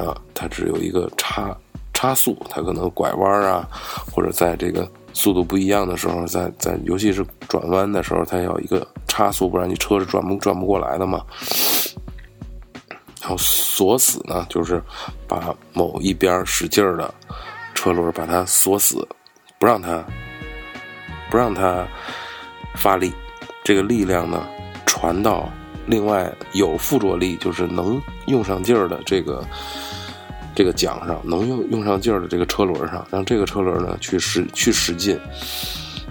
[0.00, 1.56] 啊，它只有一个差
[1.92, 3.68] 差速，它可能拐弯啊，
[4.12, 11.24] 或者在这个速度不一样的时候，在在尤其是转弯的时候，它要一个差速，不然你车是转不转不过来的嘛。
[13.20, 14.80] 然后锁死呢，就是
[15.26, 17.12] 把某一边使劲儿的
[17.74, 19.06] 车轮把它锁死，
[19.58, 20.02] 不让它
[21.30, 21.84] 不让它
[22.76, 23.12] 发力。
[23.64, 24.48] 这个力量呢，
[24.88, 25.46] 传到
[25.86, 29.44] 另外有附着力，就是能用上劲儿的这个
[30.54, 35.20] 这个桨上，能用用上劲儿的这个车轮上，让这个车轮呢去使去使劲，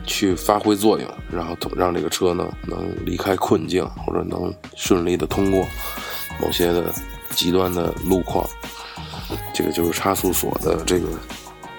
[0.05, 5.67] 去发挥作用，然后让这个车呢能离开困境，或者能顺利的通过。
[6.39, 6.93] 某些的
[7.31, 8.47] 极端的路况，
[9.55, 11.07] 这个就是差速锁的这个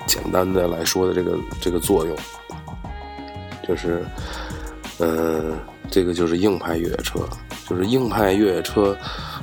[0.05, 2.17] 简单的来说的这个这个作用，
[3.67, 4.05] 就是，
[4.99, 5.57] 呃，
[5.91, 7.21] 这个就是硬派越野车，
[7.69, 8.97] 就是硬派越野车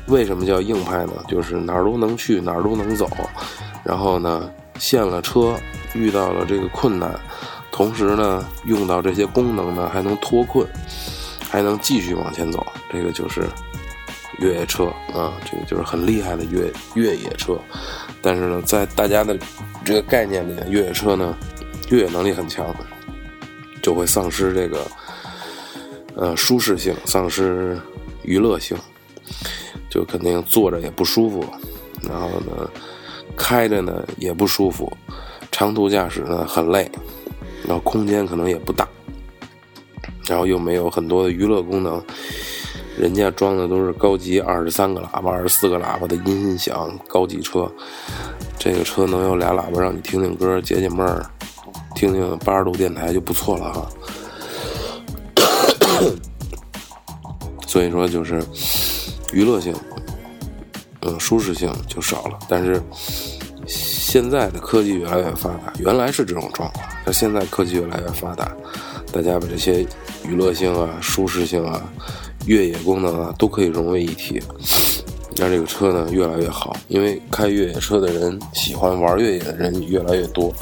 [0.08, 1.14] 为什么叫硬派呢？
[1.28, 3.10] 就是哪儿都能去，哪儿都能走，
[3.84, 5.56] 然后呢，陷了车
[5.94, 7.20] 遇到了这个困难，
[7.72, 10.68] 同时呢，用到这些功能呢，还能脱困，
[11.50, 13.48] 还能继续往前走，这个就是。
[14.40, 17.58] 越野车啊，这个就是很厉害的越越野车，
[18.22, 19.34] 但是呢，在大家的
[19.86, 21.34] 这个概念里，越野车呢，
[21.90, 22.76] 越野能力很强，
[23.82, 24.86] 就会丧失这个
[26.16, 27.80] 呃舒适性，丧失
[28.24, 28.78] 娱乐性，
[29.90, 31.46] 就肯定坐着也不舒服，
[32.02, 32.70] 然后呢，
[33.36, 34.92] 开着呢也不舒服，
[35.52, 36.90] 长途驾驶呢很累，
[37.64, 38.88] 然后空间可能也不大，
[40.28, 42.04] 然后又没有很多的娱乐功能。
[42.98, 47.70] 人家装的都是高级二十三个喇叭、二十四个喇叭的音响高级车，
[48.58, 51.30] 这个车能有俩喇叭让你听听歌、解解闷儿，
[51.94, 53.90] 听听八十度电台就不错了哈。
[57.68, 58.44] 所以说就是
[59.34, 59.74] 娱乐性，
[61.02, 62.40] 嗯，舒适性就少了。
[62.48, 62.82] 但是
[63.68, 68.52] 现在的科技越来越发达，原来是这种状况，但现在科技越来越发达，
[69.12, 69.86] 大家把这些
[70.24, 71.84] 娱乐性啊、舒适性啊。
[72.48, 74.40] 越野功能啊，都可以融为一体，
[75.36, 76.78] 让这个车呢越来越好。
[76.88, 80.54] 因为开越野车的人，喜欢玩越野的人越来越多，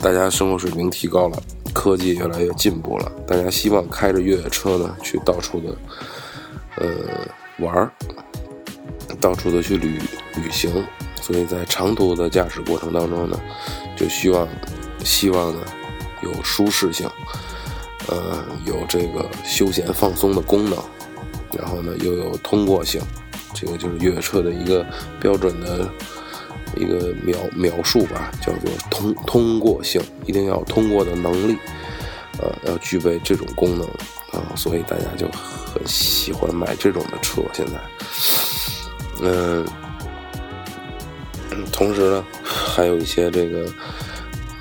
[0.00, 1.42] 大家生活水平提高了，
[1.74, 5.76] 科技越来越进步了，大家希望开着越野车呢去到处的，
[6.76, 6.88] 呃
[7.58, 7.90] 玩儿，
[9.20, 9.98] 到处的去旅
[10.36, 10.72] 旅行。
[11.20, 13.40] 所以在长途的驾驶过程当中呢，
[13.96, 14.46] 就希望
[15.02, 15.60] 希望呢
[16.22, 17.08] 有舒适性。
[18.08, 20.78] 呃，有这个休闲放松的功能，
[21.56, 23.00] 然后呢又有通过性，
[23.54, 24.84] 这个就是越野车的一个
[25.18, 25.88] 标准的
[26.76, 31.56] 一个描描述吧，叫做通通过性，一定要通过的能力，
[32.38, 33.86] 呃，要具备这种功能
[34.32, 37.42] 啊，所以大家就很喜欢买这种的车。
[37.52, 37.72] 现在，
[39.22, 39.66] 嗯，
[41.72, 43.66] 同时呢，还有一些这个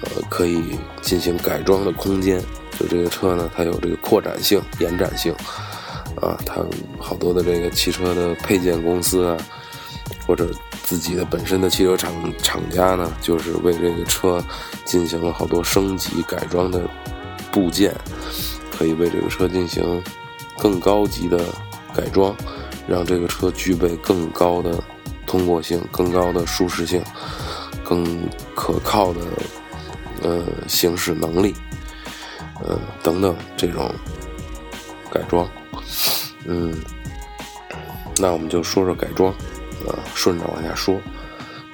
[0.01, 2.41] 呃可以进行改装的空间。
[2.79, 5.31] 就这个车呢，它有这个扩展性、延展性，
[6.19, 6.55] 啊，它
[6.99, 9.37] 好多的这个汽车的配件公司啊，
[10.25, 10.49] 或者
[10.83, 14.43] 自己的本身的汽车厂厂家呢，就是为这个车
[14.85, 16.89] 进行了好多升级改装的
[17.51, 17.93] 部件，
[18.77, 20.03] 可以为这个车进行
[20.57, 21.39] 更高级的
[21.95, 22.35] 改装，
[22.87, 24.83] 让这个车具备更高的
[25.25, 27.03] 通过性、更高的舒适性、
[27.83, 29.21] 更可靠的
[30.21, 31.53] 呃行驶能力。
[32.65, 33.93] 呃，等等，这种
[35.11, 35.45] 改装，
[36.45, 36.73] 嗯，
[38.17, 39.33] 那我们就说说改装，
[39.87, 40.99] 啊，顺着往下说，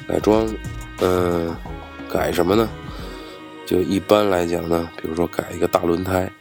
[0.07, 0.47] 改装，
[1.01, 1.55] 嗯，
[2.11, 2.67] 改什么呢？
[3.65, 6.31] 就一般来讲呢，比如说改一个大轮胎，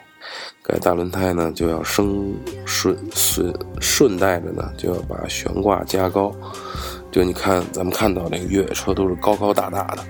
[0.63, 6.35] 改大轮胎呢就要升顺顺顺带着呢就要把悬挂加高。
[7.11, 10.05] 就你看咱们看到那个越野车都是高高大大的，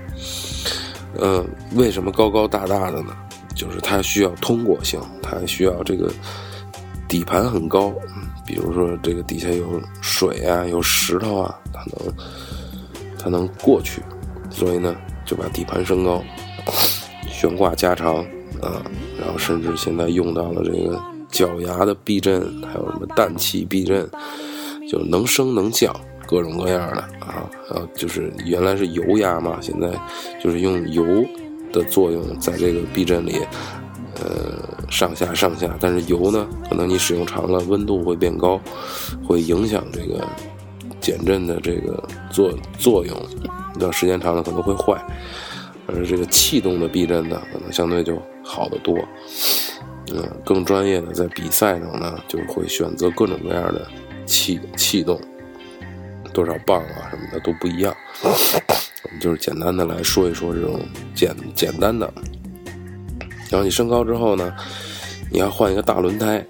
[1.19, 1.45] 嗯，
[1.75, 3.15] 为什么高高大大的呢？
[3.55, 6.09] 就是它需要通过性，它需要这个
[7.09, 7.93] 底盘很高，
[8.49, 12.15] 比如说这个底下有水啊，有石头啊，它能
[13.19, 14.01] 它能过去，
[14.49, 16.23] 所以呢就把底盘升高。
[17.29, 18.15] 悬挂加长
[18.59, 18.83] 啊，
[19.19, 24.09] 然后甚至现在用到了这个脚牙的避震，还有什么氮气避震，
[24.89, 25.95] 就能升能降，
[26.27, 27.47] 各种各样的啊。
[27.69, 29.91] 然后就是原来是油压嘛，现在
[30.43, 31.05] 就是用油
[31.71, 33.39] 的作用在这个避震里，
[34.21, 35.75] 呃，上下上下。
[35.79, 38.59] 但是油呢，可能你使用长了，温度会变高，
[39.25, 40.27] 会影响这个
[40.99, 43.17] 减震的这个作作用，
[43.79, 45.01] 要时间长了可能会坏。
[45.87, 48.95] 而这个气动的避震呢，可能相对就好得多。
[50.13, 53.87] 嗯，更专业的在比赛上呢，就会选择各种各样的
[54.25, 55.19] 气气动，
[56.33, 57.95] 多少磅啊什么的都不一样。
[58.23, 60.79] 我们就是简单的来说一说这种
[61.15, 62.11] 简简单的。
[63.49, 64.53] 然后你升高之后呢，
[65.31, 66.45] 你要换一个大轮胎，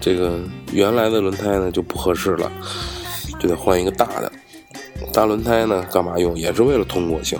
[0.00, 0.38] 这个
[0.72, 2.50] 原来的轮胎呢就不合适了，
[3.40, 4.30] 就得换一个大的。
[5.12, 6.36] 大轮胎呢干嘛用？
[6.36, 7.38] 也是为了通过性。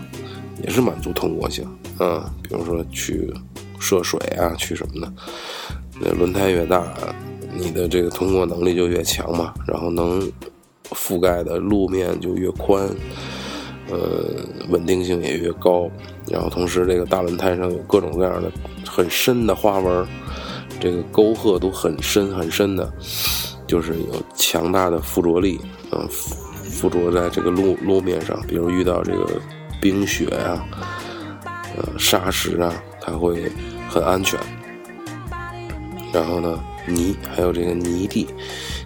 [0.63, 1.65] 也是满足通过性，
[2.01, 3.33] 嗯，比如说去
[3.79, 5.13] 涉水啊，去什么的，
[6.01, 6.83] 那轮胎越大，
[7.55, 10.21] 你的这个通过能力就越强嘛，然后能
[10.91, 12.89] 覆盖的路面就越宽，
[13.91, 14.25] 呃，
[14.71, 15.89] 稳定性也越高，
[16.29, 18.51] 然后同时这个大轮胎上有各种各样的
[18.87, 20.07] 很深的花纹，
[20.81, 22.93] 这个沟壑都很深很深的，
[23.67, 25.61] 就是有强大的附着力，
[25.93, 29.41] 嗯，附着在这个路路面上，比如遇到这个。
[29.79, 30.67] 冰雪啊，
[31.77, 33.53] 呃，沙石啊，它会
[33.91, 34.41] 很安全。
[36.15, 36.59] 然后呢，
[36.89, 38.27] 泥还有这个泥地，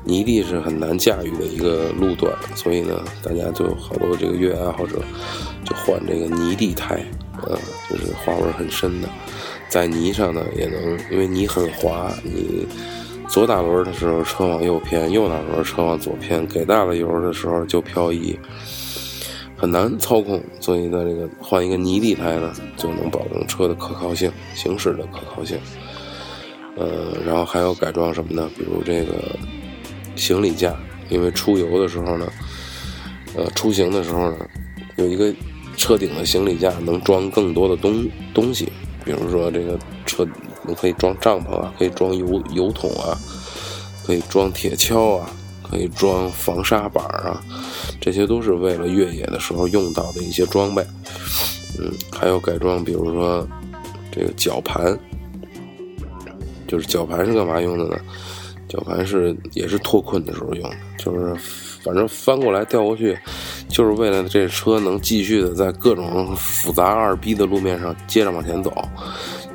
[0.03, 5.01] 泥地是很难驾驭的一个路段，所以呢，大家就好多这个越野爱好者
[5.65, 7.01] 就换这个泥地胎，
[7.47, 9.09] 呃，就是花纹很深的，
[9.69, 12.67] 在泥上呢也能，因为泥很滑，你
[13.29, 18.39] 左打轮的时候车往右偏，右打轮车往左偏，给大了油的时候就漂移。
[19.57, 25.59] 很难操控，所以呢，这个换一个泥地胎呢，就能保证车的可靠性、行驶的可靠性。
[26.77, 28.49] 呃，然后还有改装什么呢？
[28.57, 29.13] 比如这个
[30.17, 30.75] 行李架，
[31.11, 32.27] 因为出游的时候呢，
[33.37, 34.49] 呃，出行的时候呢，
[34.97, 35.31] 有一个
[35.81, 38.71] 车顶的行李架能装更多的东东西，
[39.05, 40.29] 比如说这个车
[40.77, 43.19] 可以装帐篷啊，可以装油油桶啊，
[44.05, 45.31] 可以装铁锹啊。
[45.71, 47.41] 可以装防沙板啊，
[48.01, 50.85] 这些都是为了越野的时候用到的一些装备。
[51.79, 53.47] 嗯，还有改装，比如说
[54.11, 54.99] 这个绞盘，
[56.67, 57.97] 就是绞盘是干嘛用的呢？
[58.69, 61.37] 绞盘是也是脱困的时候用的，就是
[61.83, 63.19] 反正翻过来调过去，
[63.69, 68.73] 就是为了这车能继续的在各种复杂二逼的路面上接着往前走。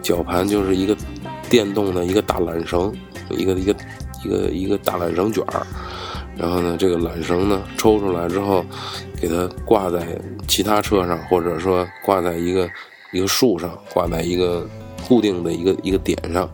[0.01, 0.95] 绞盘就是一个
[1.49, 2.93] 电动的一个大缆绳，
[3.29, 3.75] 一个一个
[4.23, 5.65] 一个一个大缆绳卷儿。
[6.37, 8.63] 然后呢，这个缆绳呢抽出来之后，
[9.19, 10.05] 给它挂在
[10.47, 12.69] 其他车上，或者说挂在一个
[13.11, 14.67] 一个树上，挂在一个
[15.07, 16.49] 固定的一个一个点上。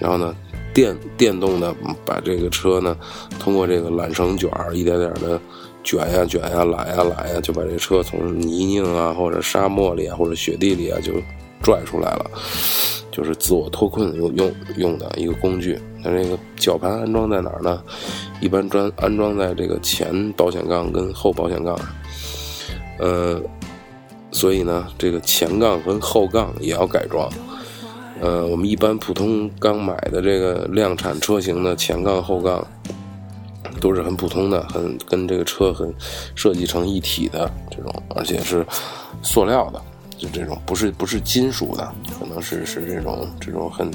[0.00, 0.34] 然后呢，
[0.74, 2.96] 电电动的把这个车呢，
[3.38, 5.40] 通过这个缆绳卷儿一点点的
[5.84, 11.12] 卷呀卷呀来呀来呀，就把这车从泥泞啊或者沙漠里啊或者雪地里啊就
[11.62, 12.30] 拽出来了。
[13.12, 15.78] 就是自我脱困用用用的一个工具。
[16.02, 17.80] 它这个绞盘安装在哪儿呢？
[18.40, 21.86] 一般装安装在这个前保险杠跟后保险杠上。
[22.98, 23.40] 呃，
[24.32, 27.30] 所以呢，这个前杠跟后杠也要改装。
[28.24, 32.66] 呃，我们一般普通刚买的这个量产车型的前杠后杠
[33.82, 35.92] 都是很普通的，很跟这个车很
[36.34, 38.64] 设计成一体的这种，而且是
[39.22, 39.82] 塑料的。
[40.16, 43.90] 就这种不是不是金属的，可能是是这种这种很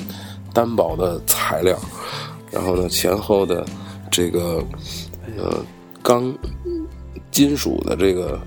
[0.54, 1.76] 单薄的材料，
[2.52, 3.66] 然后呢前后的
[4.12, 4.64] 这个
[5.40, 5.66] 呃
[6.04, 6.32] 钢
[7.32, 8.40] 金属的这个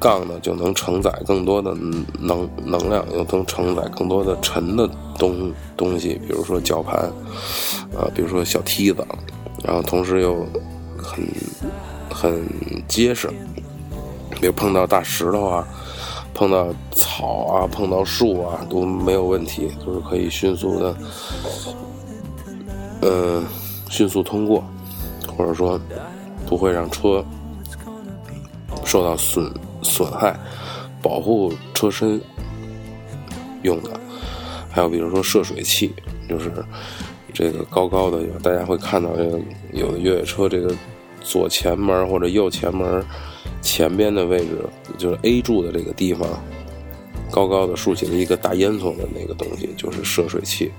[0.00, 1.74] 杠呢就能承载更多的
[2.18, 4.88] 能能量，又能承载更多的沉的
[5.18, 6.94] 东东西，比如说绞盘
[7.96, 9.06] 啊，比如说小梯子，
[9.64, 10.46] 然后同时又
[10.96, 11.26] 很
[12.10, 12.46] 很
[12.86, 13.28] 结实，
[14.40, 15.66] 比如碰到大石头啊。
[16.38, 20.94] 碰到草啊，碰到树啊都没有问题，就是可以迅速的，
[23.00, 23.42] 嗯，
[23.88, 24.62] 迅速通过，
[25.34, 25.80] 或者说
[26.46, 27.24] 不会让车
[28.84, 29.50] 受到损
[29.86, 30.38] 损害，
[31.00, 32.20] 保护车身
[33.62, 33.90] 用的，
[34.70, 35.94] 还有比如说涉水器，
[36.28, 36.52] 就是
[37.32, 39.38] 这个高高的，大家会看到这个
[39.72, 40.74] 有的越野车这个
[41.20, 43.04] 左前门或者右前门
[43.62, 44.58] 前边的位置，
[44.98, 46.28] 就是 A 柱的这个地方，
[47.30, 50.70] 高高的竖起了一个大烟囱的那个东西，就是涉水器，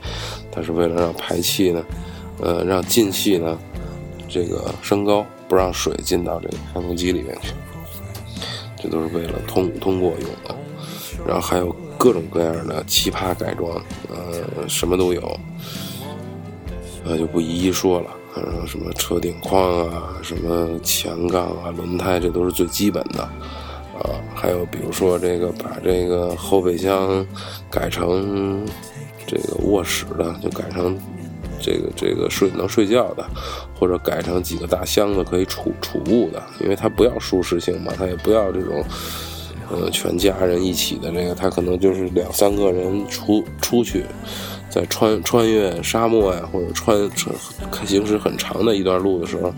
[0.51, 1.83] 它是为了让排气呢，
[2.39, 3.57] 呃，让进气呢
[4.29, 7.51] 这个升高，不让水进到这个发动机里面去。
[8.77, 10.55] 这都是为了通通过用的，
[11.27, 15.39] 然后还有各种各样的奇葩改装，呃，什么都有，
[17.03, 18.11] 呃，就不一一说了。
[18.35, 27.25] 呃，什么车顶框啊，什么前杠啊，轮胎，这都是最基本的，啊，还有比如说这个把这个后备箱
[27.67, 28.63] 改成
[29.25, 30.95] 这个卧室的，就改成
[31.59, 33.25] 这个这个睡能睡觉的。
[33.79, 38.83] 或者改成几个大箱子可以储储物的，因为它不要舒适性嘛，它也不要这种，
[39.69, 44.03] 呃，全家人一起的这个，它可能就是两三个人出出去，
[44.67, 47.35] 在穿穿越沙漠呀，或者穿穿
[47.85, 49.53] 行驶很长的一段路的时候，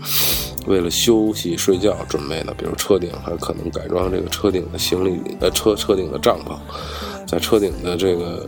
[0.66, 6.54] 为了休息睡觉准备的，比如车顶还可能改装这个车顶的行李呃车车顶的帐篷，
[7.26, 8.46] 在车顶的这个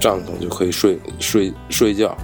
[0.00, 2.16] 帐篷就可以睡睡睡觉，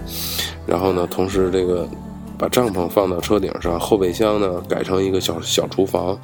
[0.67, 1.89] 然后呢，同时这个。
[2.37, 6.19] 把帐篷放到车顶上，后备箱呢改成一个小小厨房，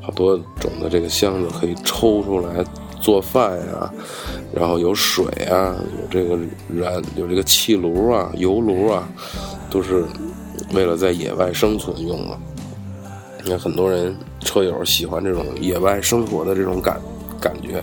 [0.00, 2.64] 好多种的这个箱子可以抽出来
[3.00, 3.92] 做饭呀，
[4.54, 6.38] 然后有水啊，有这个
[6.72, 9.08] 燃，有这个气炉啊、油炉啊，
[9.68, 10.04] 都是
[10.72, 12.38] 为了在野外生存用的。
[13.42, 17.00] 你看很多人车友喜欢这种野外生活的这种感
[17.40, 17.82] 感觉，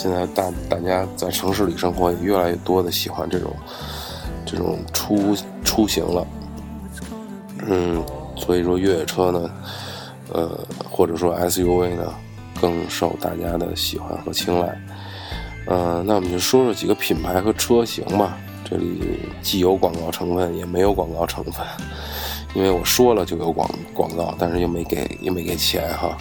[0.00, 3.54] 现在大大家在城市里生活也越来越多的喜欢这种
[4.46, 6.26] 这种出出行了。
[7.66, 8.02] 嗯，
[8.34, 9.50] 所以说越野车呢，
[10.32, 10.58] 呃，
[10.90, 12.14] 或者说 SUV 呢，
[12.58, 14.74] 更受大家的喜欢和青睐。
[15.66, 18.38] 嗯，那我们就说说几个品牌和车型吧。
[18.64, 21.66] 这里既有广告成分，也没有广告成分，
[22.54, 26.16] 因为我说了就有广广告，但是又没给，又没给钱哈。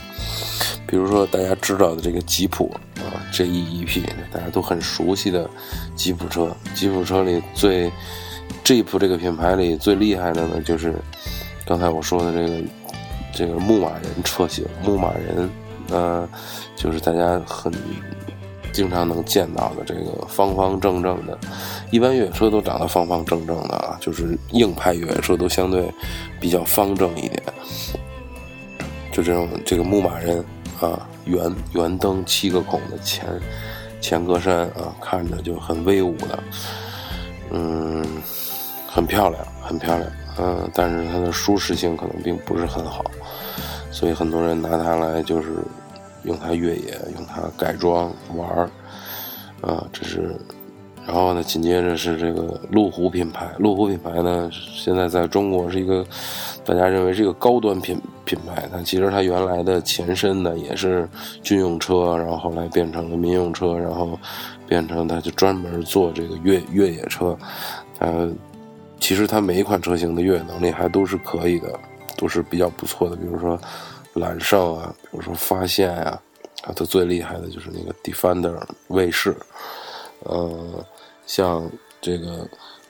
[0.86, 5.50] 比如说大家知道的这个吉普啊，G-E-P，大家都很熟悉的
[5.96, 6.56] 吉普车。
[6.74, 7.92] 吉普车里最
[8.64, 10.96] Jeep 这个品牌里最厉害的呢，就是
[11.66, 12.64] 刚才我说的这个
[13.34, 14.66] 这个牧马人车型。
[14.84, 15.50] 牧马人，
[15.90, 16.28] 呃，
[16.76, 17.72] 就是大家很
[18.72, 21.38] 经常能见到的这个方方正正的，
[21.92, 25.92] 一般越野车都长得方方正正的啊，就是硬派越野车都相对
[26.40, 27.44] 比较方正一点。
[29.12, 30.44] 就这种这个牧马人
[30.80, 33.28] 啊，圆圆灯七个孔的前
[34.00, 36.40] 前格栅啊，看着就很威武的，
[37.52, 38.06] 嗯。
[38.92, 43.06] 很漂亮，很漂亮，嗯，但是它的舒适性可能并不是很好，
[43.92, 45.50] 所以很多人拿它来就是
[46.24, 48.70] 用它越野，用它改装玩儿，
[49.62, 50.36] 啊，这是，
[51.06, 56.06] 然后呢，紧接着是这个路虎品牌，路虎品牌呢，现在在中国是一个
[56.64, 61.08] 大家认为是一个高端品品牌，但其实它原来的前身呢也是
[61.42, 64.18] 军用车，然后后来变成了民用车，然后
[64.68, 67.38] 变成它就专门做这个越越野车，
[68.00, 68.32] 呃。
[69.02, 71.68] 其实它每一款车型的越野能力还都是可以的，
[72.18, 73.16] 都是比较不错的。
[73.16, 73.58] 比如说
[74.14, 76.22] 揽胜啊，比如说发现呀，
[76.64, 79.36] 啊，它最厉害的就是那个 Defender 卫士，
[80.24, 80.86] 呃，
[81.26, 81.70] 像
[82.02, 82.48] 这个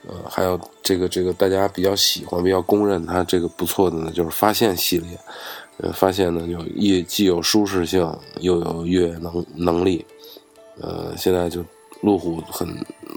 [0.08, 5.18] 呃，还有这个这个大家比较喜欢、比较公认它这个不错的呢，就是发现系列。
[5.78, 8.00] 呃，发现呢，有既既有舒适性，
[8.40, 10.04] 又有越野能能力。
[10.80, 11.64] 呃，现在就。
[12.02, 12.66] 路虎很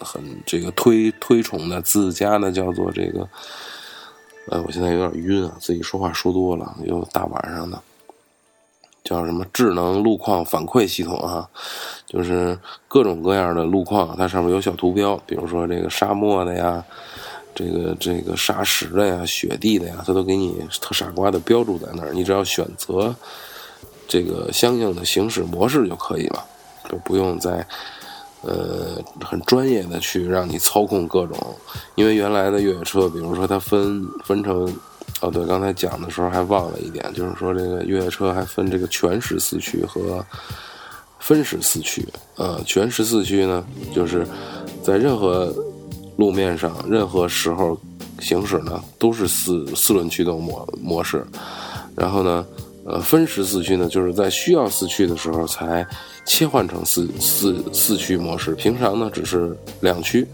[0.01, 3.25] 很这个推推崇的自家呢，叫做这个，
[4.49, 7.81] 呃，我现在有点晕啊，自己说话说多了，又大晚上的，
[9.03, 11.47] 叫什么智能路况反馈系统啊，
[12.05, 16.83] 就是各种各样的路况，它上面有小图标，比如说这个沙漠的呀，
[17.53, 23.13] 这个这个沙石的呀，雪地的呀，它都给你特傻瓜的标注在那儿，你只要选择
[24.07, 26.45] 这个相应的行驶模式就可以了，
[26.89, 27.65] 就不用再。
[28.45, 31.37] 呃，很专业的去让你操控各种，
[31.95, 34.67] 因为原来的越野车，比如说它分分成，
[35.23, 40.25] 哦对，刚才讲的时候还忘了一点，就是说这个越野车还分这个全时四驱和
[41.19, 42.05] 分时四驱。
[42.35, 43.63] 呃，全时四驱呢，
[43.95, 44.27] 就是
[44.83, 45.53] 在任何
[46.17, 47.79] 路面上、任何时候
[48.19, 51.25] 行驶呢，都是四四轮驱动模模式。
[51.95, 52.45] 然后呢，
[52.85, 55.85] 呃，分时四驱呢，就是在需要四驱的时候才。
[56.25, 60.25] 切换成四四四驱模式，平常呢只是两驱，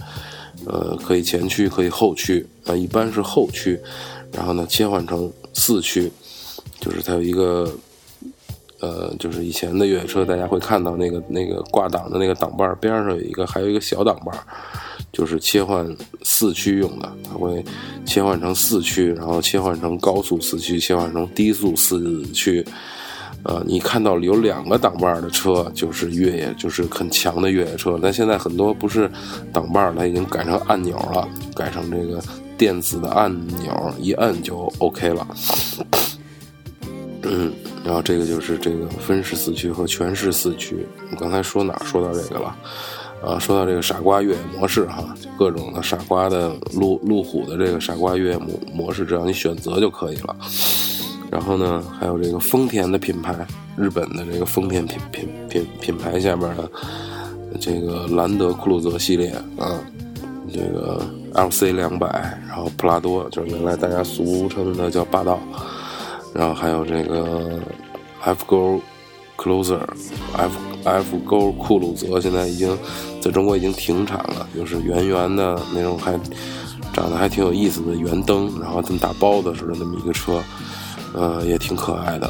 [0.67, 3.81] 呃，可以前驱，可以后驱，啊，一般是后驱，
[4.31, 6.11] 然后呢切换成四驱，
[6.79, 7.71] 就是它有一个
[8.79, 14.31] 呃，就是以前的越野车，大家会看到那个那个挂档的那个挡把边上有一个，还有一个小挡把，
[15.11, 17.63] 就是切换四驱用的，它会
[18.05, 22.65] 切换成四驱，然后切换成高速四驱，切换成低速四驱。
[23.43, 27.97] 呃，你看到有两个挡把的车，就是越野，就是很强的越野车。
[28.01, 29.09] 但现在很多不是
[29.53, 32.21] 挡把，它已经改成按钮了，改成这个
[32.59, 35.25] 电子的按钮，一摁就 OK 了。
[37.23, 37.51] 嗯，
[37.85, 40.85] 然后这个就是这个分时四驱和全时四驱。
[41.11, 42.55] 我刚才说哪说到这个了？
[43.23, 50.35] 啊，说到这个傻瓜越野模式哈，各种的傻瓜的路路虎的这个傻瓜越野模模式，只要你选择就可以了。
[51.31, 53.47] 然后呢，还有这个丰田的品牌，
[53.77, 56.69] 日本的这个丰田品品品品牌下面的
[57.59, 59.79] 这个兰德酷路泽系列啊，
[60.49, 62.07] 这个 LC 两百，
[62.47, 65.39] 然后普拉多就是原来大家俗称的叫霸道。
[66.33, 67.59] 然后还有这个
[68.21, 68.79] F 勾
[69.37, 72.77] Closer，F F 勾酷路泽现在已经
[73.19, 76.11] 在中国已经停产了，就是圆圆的那种，还
[76.93, 80.41] 长得还挺有意思的圆灯，然后跟打包子似的那么一个车，
[81.13, 82.29] 呃，也挺可爱的。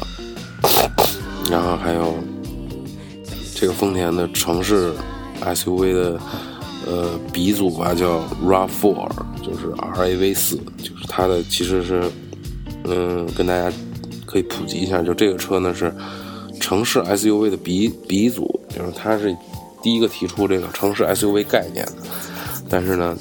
[1.50, 2.14] 然后还有
[3.54, 4.92] 这个丰田的城市
[5.42, 6.18] SUV 的
[6.90, 9.08] 呃鼻祖吧，叫 RAV4，
[9.42, 12.02] 就是 RAV 四，就是它的其实是
[12.84, 13.72] 嗯跟大家。
[14.26, 15.92] 可以普及一下，就这个车呢是
[16.60, 19.36] 城市 SUV 的鼻鼻祖，就是它是
[19.82, 21.94] 第一个提出这个城市 SUV 概念的。
[22.68, 23.18] 但是呢，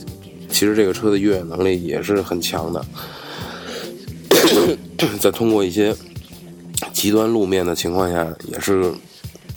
[0.52, 2.86] 其实这个车的越野能力也是很强的，
[5.20, 5.96] 在通过一些
[6.94, 8.94] 极端路面的情况下，也是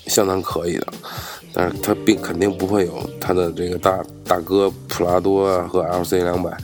[0.07, 0.87] 相当可以的。
[1.53, 6.57] 但是它并肯定不会有它的这个大大哥普拉多和 LC 两百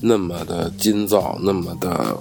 [0.00, 2.16] 那么的金造，那么的。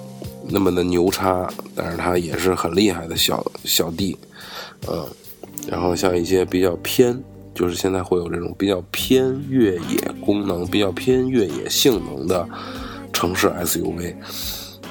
[0.51, 4.18] 那么的牛叉，但是它也是很厉害的小小弟，
[4.88, 5.05] 嗯，
[5.68, 7.16] 然后像一些比较偏，
[7.53, 12.49] 就是现在会有这种比较偏越野功能、比较偏越野性能的
[13.14, 14.16] 城市 SUV，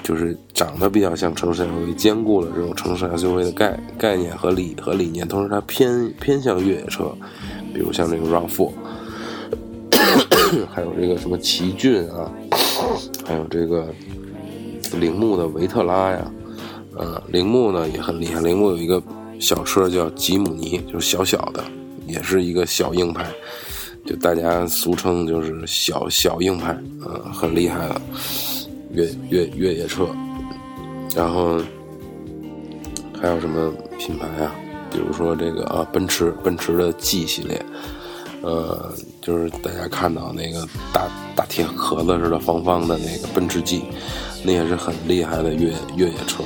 [0.03, 7.11] 就是长得比较像城市 SUV，兼顾了这种城市 SUV 的概概念和理和理念，同时它偏偏向越野车，
[7.73, 8.71] 比如像这个 RAV4，
[10.71, 12.31] 还有这个什么奇骏啊，
[13.27, 13.87] 还有这个。
[14.99, 16.33] 铃木的维特拉呀，
[16.97, 18.41] 呃，铃木呢也很厉害。
[18.41, 19.03] 铃木有一个
[19.39, 21.63] 小车叫吉姆尼，就是小小的，
[22.07, 23.31] 也是一个小硬派，
[24.07, 26.75] 就大家俗称就是小小硬派，
[27.05, 28.01] 呃，很厉害的
[28.99, 30.09] 越越越野车。
[31.15, 31.61] 然后
[33.21, 34.55] 还有什么品牌啊？
[34.91, 37.65] 比如说这个啊，奔驰，奔驰的 G 系列，
[38.43, 43.83] 呃，就是大家看到那个大大铁壳子似的方方的那个奔驰 G。
[44.45, 46.45] 那也是很厉害的越越野车，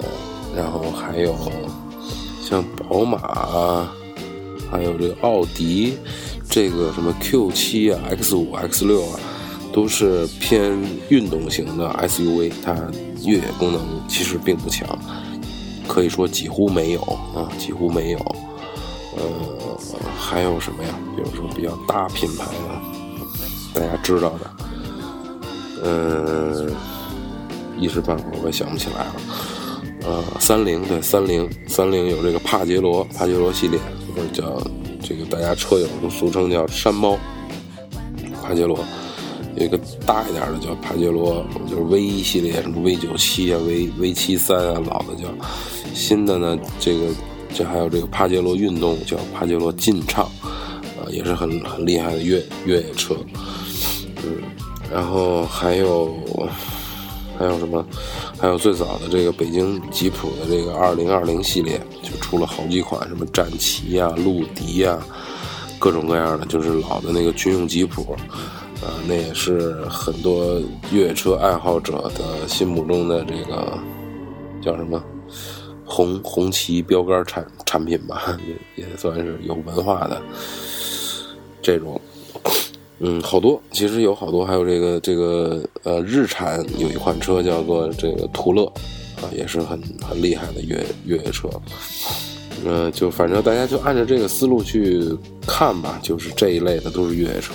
[0.00, 0.04] 呃，
[0.56, 1.32] 然后还有
[2.42, 3.88] 像宝马，
[4.68, 5.96] 还有这个奥迪，
[6.50, 9.20] 这个什么 Q 七啊、X 五、X 六啊，
[9.78, 10.76] 都是偏
[11.08, 12.74] 运动型的 SUV，它
[13.24, 14.84] 越野功能其实并不强，
[15.86, 17.00] 可以说几乎没有
[17.32, 18.18] 啊，几乎没有。
[19.16, 19.22] 呃，
[20.18, 20.90] 还有什么呀？
[21.14, 24.50] 比如说比较大品牌的，大家知道的。
[25.84, 26.74] 嗯，
[27.78, 29.14] 一时半会儿我也想不起来了。
[30.02, 33.78] 呃，三菱对三菱，三菱有这个帕杰罗，帕杰罗系列，
[34.12, 34.60] 或者叫
[35.00, 37.16] 这个大家车友都俗称叫山猫。
[38.42, 38.76] 帕杰罗
[39.58, 45.28] 有一个大一点的叫帕杰罗，就是 V 一系列，什么 V 九七啊、V V 七三啊，老的叫。
[45.94, 47.06] 新的呢，这个
[47.52, 53.16] 这还有这个帕杰罗运动，叫帕杰罗劲畅，啊，也是很很厉害的越越野车。
[54.24, 54.36] 嗯。
[54.92, 56.14] 然后还有
[57.36, 57.84] 还有什么？
[58.38, 64.96] 还有最早的这个北京吉普的这个二零二零系列，就出了好几款，什么战旗呀、陆迪呀，
[65.80, 68.16] 各种各样的，就是老的那个军用吉普，
[68.82, 70.60] 啊，那也是很多
[70.92, 73.76] 越野车爱好者的心目中的这个
[74.62, 75.02] 叫什么
[75.84, 78.38] 红红旗标杆产产品吧，
[78.76, 80.22] 也也算是有文化的
[81.60, 82.00] 这种。
[83.00, 88.64] 嗯，好多，其实有好多，还有这个这个呃，日产有一款车叫做这个途乐，
[89.22, 91.48] 啊，也是很很厉害的越越野车。
[92.64, 95.16] 嗯，就反正大家就按照这个思路去
[95.46, 97.54] 看吧，就是这一类的都是越野车。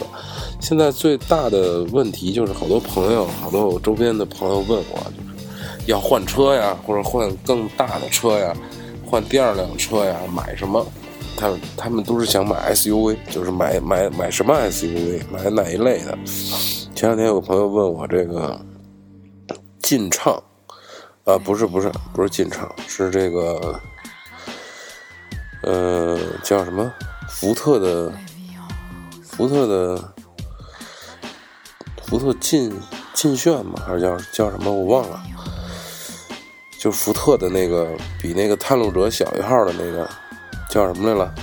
[0.63, 8.55] 现在最大的问题就是好多朋友，好多我周边的朋友问我，就是要换车呀，或者换更大的车呀，
[9.05, 10.83] 换第二辆车呀，买什么？
[11.35, 16.17] 他他们都是想买 SUV，就是买买买什么 SUV，买哪一类的。
[16.95, 18.57] 前两天有个朋友问我这个
[19.81, 20.41] 劲畅，
[21.25, 23.77] 啊，不是不是不是劲畅，是这个
[25.63, 26.89] 呃，叫什么？
[27.27, 28.13] 福特的，
[29.23, 30.12] 福特的，
[32.13, 32.71] 福特劲
[33.15, 33.81] 劲炫吗？
[33.87, 34.71] 还是叫叫什么？
[34.71, 35.19] 我忘了。
[36.77, 37.87] 就福特的那个
[38.21, 40.07] 比那个探路者小一号的那个
[40.69, 41.33] 叫什么来了？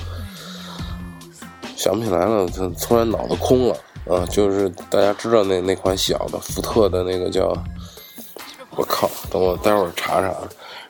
[1.74, 2.46] 想不起来了，
[2.80, 3.76] 突然脑子空了
[4.08, 4.24] 啊！
[4.26, 7.52] 就是大家知道那那款小的福特的那个叫，
[8.76, 10.32] 我靠，等我待会儿查查。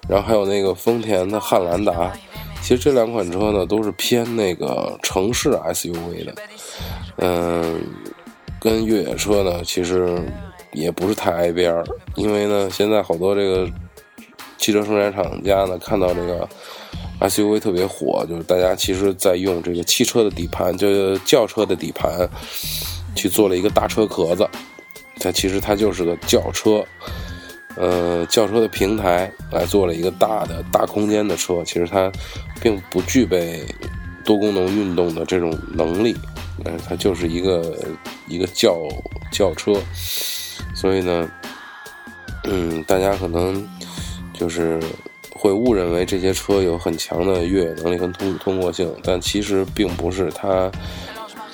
[0.07, 2.13] 然后还有那个丰田的汉兰达，
[2.61, 6.35] 其实这两款车呢都是偏那个城市 SUV 的，
[7.17, 7.83] 嗯，
[8.61, 10.23] 跟越野车呢其实
[10.73, 11.85] 也不是太挨边儿，
[12.15, 13.69] 因为呢现在好多这个
[14.59, 16.49] 汽车生产厂家呢看到这个。
[17.21, 22.27] SUV 特别火，就是大家其实在用这个汽车的底盘，就轿车的底盘，
[23.15, 24.49] 去做了一个大车壳子。
[25.19, 26.83] 它其实它就是个轿车，
[27.77, 31.63] 呃，轿车的平台来做了一个大的大空间的车。
[31.63, 32.11] 其实它
[32.63, 33.67] 并不具备
[34.25, 36.17] 多功能运动的这种能力，
[36.65, 37.77] 呃，它就是一个
[38.31, 38.89] 一个轿
[39.31, 39.75] 轿车。
[40.75, 41.31] 所以呢，
[42.45, 43.69] 嗯，大家可能
[44.33, 44.81] 就是。
[45.33, 50.71] 会误认为这些车有很强的越野能力跟通通过性，但其实并不是，它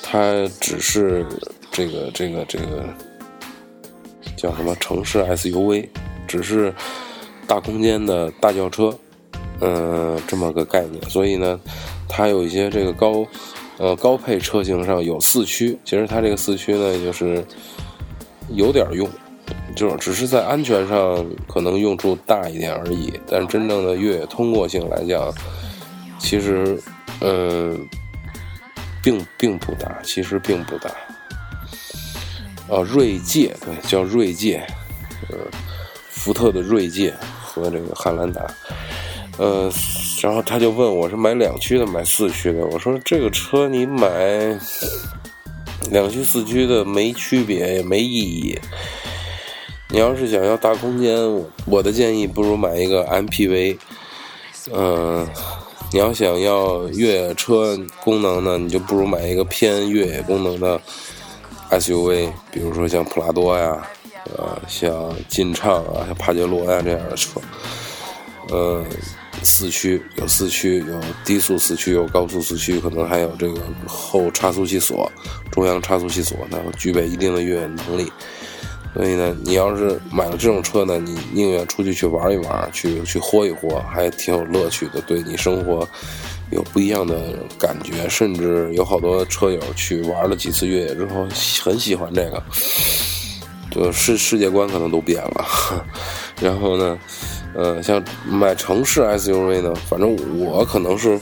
[0.02, 1.24] 它只是
[1.70, 2.84] 这个这个这个
[4.36, 5.88] 叫什么城市 SUV，
[6.26, 6.74] 只是
[7.46, 8.92] 大空间的大轿车，
[9.60, 11.00] 嗯，这么个概念。
[11.08, 11.60] 所以呢，
[12.08, 13.24] 它有一些这个高
[13.78, 17.44] 呃高配车型上有四驱，其实它这个四驱呢，就是
[18.50, 19.08] 有点用。
[19.76, 25.30] 就是只是在安全上可能用处大一点而已，但真正的越野通过性来讲，
[26.18, 26.80] 其实，
[27.20, 27.86] 嗯，
[29.02, 30.90] 并并不大，其实并不大。
[32.68, 34.66] 啊，锐界对，叫锐界，
[35.30, 35.36] 呃，
[36.08, 37.14] 福特的锐界
[37.44, 38.42] 和这个汉兰达，
[39.38, 39.70] 呃，
[40.22, 44.58] 然后他就问我是买两驱的买四驱的，我说这个车你买
[45.90, 48.58] 两驱四驱的没区别也没意义。
[49.88, 51.16] 你要是想要大空间，
[51.66, 53.78] 我的建议不如买一个 MPV。
[54.72, 55.28] 嗯，
[55.92, 60.80] 你要想要越野车功能呢，你就不如买一个偏越野功能的
[61.70, 63.86] SUV，比如说像普拉多呀，
[64.36, 67.40] 呃，像劲畅啊，像帕杰罗呀这样的车。
[68.48, 68.84] 呃，
[69.42, 75.10] 四驱有四驱，有低速四驱，有高速四驱，可能还有这个后差速器锁、
[75.50, 78.10] 中央差速器锁，它具备一定的越野能力。
[78.94, 85.86] 所以呢，你要是买了这种车呢，你宁愿出去去玩一玩，去去豁一豁，还挺有乐趣的，对你生活
[86.50, 88.08] 有不一样的感觉。
[88.08, 91.28] 甚至有好多车友去玩了几次越野之后，
[91.62, 92.42] 很喜欢这个，
[93.70, 95.46] 就世世界观可能都变了。
[96.40, 96.98] 然后呢，
[97.56, 101.18] 呃，像买城市 SUV 呢，反正我可能是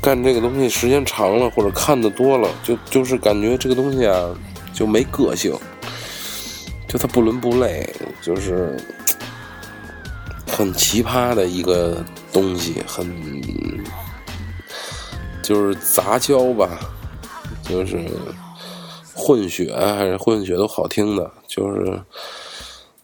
[0.00, 4.34] 干这个东西时间长了，或者看的多了，就就是感觉这个东西啊，
[4.72, 5.52] 就没个性。
[6.86, 7.92] 就它不伦不类，
[8.22, 8.74] 就是
[10.46, 12.02] 很奇葩的一个
[12.32, 13.06] 东西，很
[15.42, 16.78] 就是杂交吧，
[17.62, 18.08] 就是
[19.14, 22.00] 混血还是混血都好听的，就是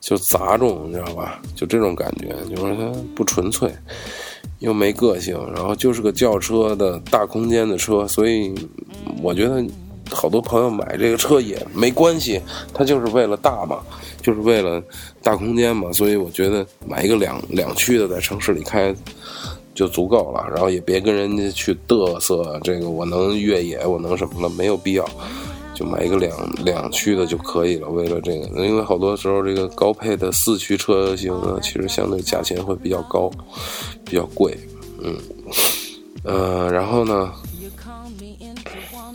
[0.04, 1.40] 就杂种，你知道吧？
[1.54, 3.72] 就这种感觉，就是它不纯粹，
[4.58, 8.54] 又没个性，然后就是个轿车的大空间的车，所以
[9.22, 9.64] 我觉得。
[10.10, 12.38] 好多朋友买这个车也没关系，
[12.74, 13.78] 他就是为了大嘛，
[14.20, 14.80] 就是为了
[15.22, 18.94] 大空间嘛，所以我觉得买一个两两驱的在城市里开
[19.74, 25.08] 就足够了，然后也别跟人家去嘚瑟这个我能越野我能什么了，没有必要，
[25.74, 26.32] 就买一个两
[26.64, 27.88] 两驱的就可以了。
[27.88, 33.30] 为了这个，因为好多时候这个高配的四驱车型呢，其实相对价钱会比较高，
[34.04, 34.58] 比较贵，
[35.02, 35.16] 嗯，
[36.22, 37.32] 呃，然后呢，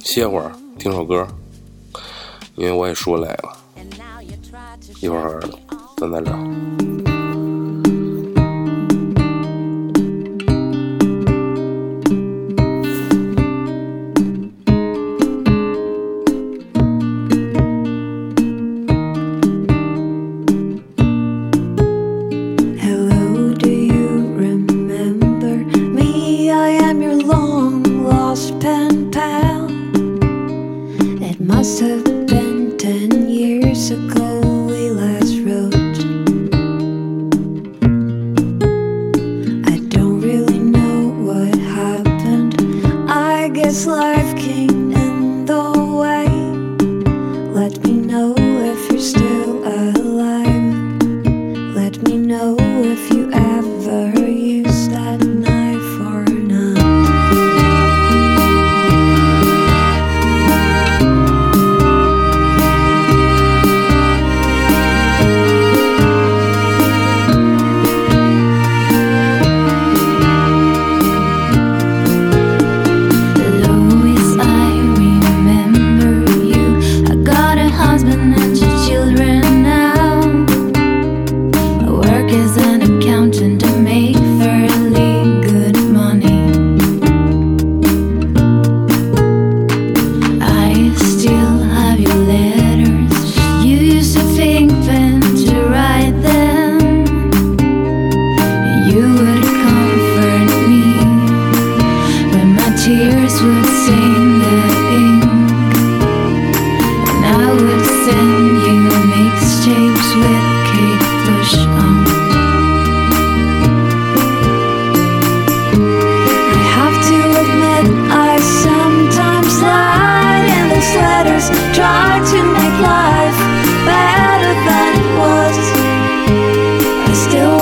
[0.03, 0.51] 歇会儿。
[0.77, 1.27] 听首歌，
[2.55, 3.57] 因为我也说累了，
[5.01, 5.41] 一会儿
[5.97, 6.98] 咱再聊。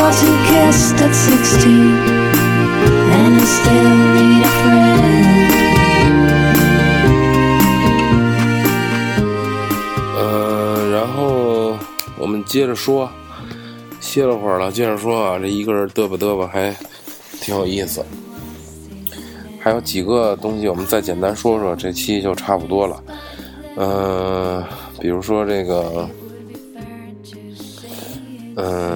[0.09, 1.71] Still wasn't kissed at 16,
[3.11, 5.51] and I still need a friend.
[10.17, 11.77] 嗯，然后
[12.17, 13.09] 我们接着说，
[13.99, 16.73] 歇了会儿了，接着说啊，这一个人嘚吧嘚吧还
[17.41, 18.05] 挺有意思。
[19.59, 23.03] 还有几个东西，我们再简单说说，这期就差不多了。
[23.75, 24.63] 嗯、
[24.99, 26.09] 比如说这个，
[28.55, 28.86] 嗯、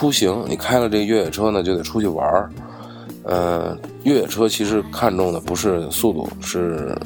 [0.00, 2.50] 出行，你开了这个越野车呢，就得出去玩儿。
[3.24, 6.96] 嗯、越野车其实看重的不是速度，是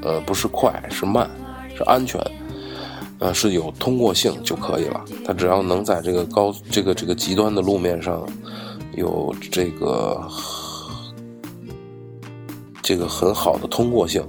[0.00, 1.28] 呃，不是快，是慢，
[1.76, 2.24] 是安全，
[3.18, 5.04] 呃，是有通过性就可以了。
[5.24, 8.24] 它只要能在这个高这个这个极端的路面上
[8.94, 10.24] 有这个
[12.80, 14.24] 这个很好的通过性，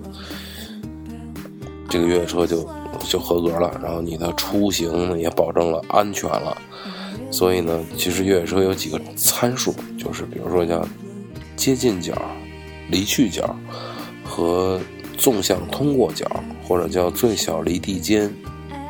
[1.88, 2.67] 这个越野车就
[3.01, 3.80] 就合格了。
[3.80, 6.57] 然后你的出行也保证了安全了。
[7.32, 10.86] 所以呢，其实越野车有几个参数，就是比如说叫
[11.55, 12.13] 接近角、
[12.89, 13.55] 离去角
[14.23, 14.79] 和
[15.17, 16.25] 纵向通过角，
[16.67, 18.32] 或者叫最小离地间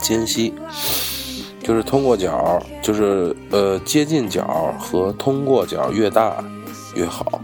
[0.02, 0.54] 间隙。
[1.64, 6.44] 就是通过角，就是呃接近角和通过角越大
[6.96, 7.40] 越好，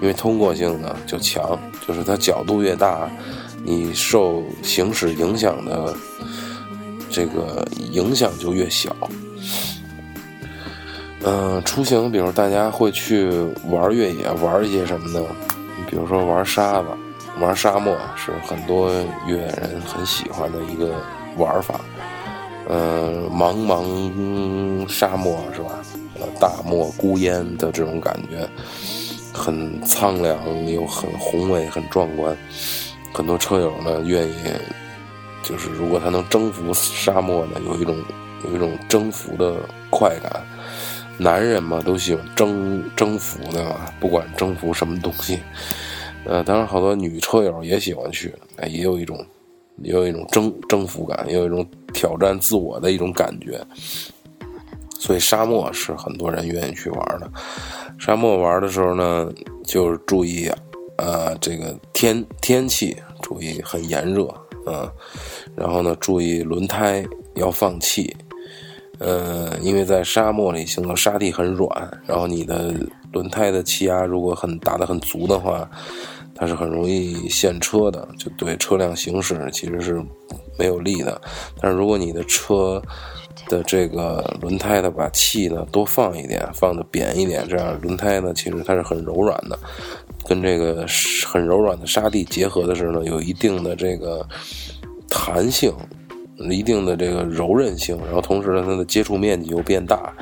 [0.00, 3.10] 因为通过性呢就强，就是它角度越大，
[3.62, 5.94] 你受行驶影响的
[7.10, 8.96] 这个影响就越小。
[11.24, 13.30] 嗯、出行，比如大家会去
[13.68, 15.24] 玩越野，玩一些什么呢？
[15.88, 16.88] 比如说玩沙子，
[17.40, 18.90] 玩沙漠是很多
[19.26, 20.94] 越野人很喜欢的一个
[21.36, 21.80] 玩法。
[22.68, 25.78] 呃，茫茫沙漠是吧？
[26.40, 28.48] 大漠孤烟的这种感觉，
[29.32, 30.36] 很苍凉
[30.68, 32.36] 又很宏伟、很壮观。
[33.12, 34.34] 很多车友呢愿意，
[35.42, 37.96] 就是如果他能征服沙漠呢，有一种
[38.44, 39.56] 有一种征服的
[39.90, 40.42] 快感。
[41.18, 45.38] 男人嘛，都喜欢征征服的嘛，不管征服什么东西。
[46.24, 49.24] 呃，当然好多女车友也喜欢去，哎，也有一种
[49.82, 53.60] 也有一种征征服感，也有一种挑战自我的一种感觉。
[54.98, 57.28] 所以沙漠是很多人愿意去玩的。
[57.98, 59.28] 沙漠玩的时候呢，
[59.64, 60.48] 就是注意，
[60.96, 64.26] 呃，这个天天气，注意很炎热，
[64.64, 64.90] 啊，
[65.56, 67.04] 然后呢，注意轮胎
[67.34, 68.16] 要放气，
[69.02, 71.68] 呃，因为在沙漠里行走，沙地很软，
[72.06, 72.72] 然后你的
[73.12, 75.68] 轮胎的气压如果很打得很足的话，
[76.36, 80.00] 它是很容易陷车的，就对车辆行驶其实是
[80.56, 81.20] 没有利的。
[81.60, 82.80] 但是如果你的车
[83.48, 89.58] 的这个轮胎的把气呢多放一点，放的扁一点，这样轮胎呢其实它是很柔软的，
[90.28, 90.86] 跟这个
[91.26, 94.24] 很柔软的沙地结合的时候呢，有一定的这个
[95.08, 95.74] 弹性。
[96.50, 100.12] 一定的这个柔韧性，然后同时呢，它的接触面积又变大。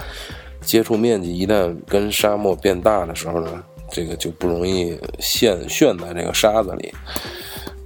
[0.61, 6.93] 接触面积一旦跟沙漠变大的时候呢，这个就不容易陷陷在这个沙子里，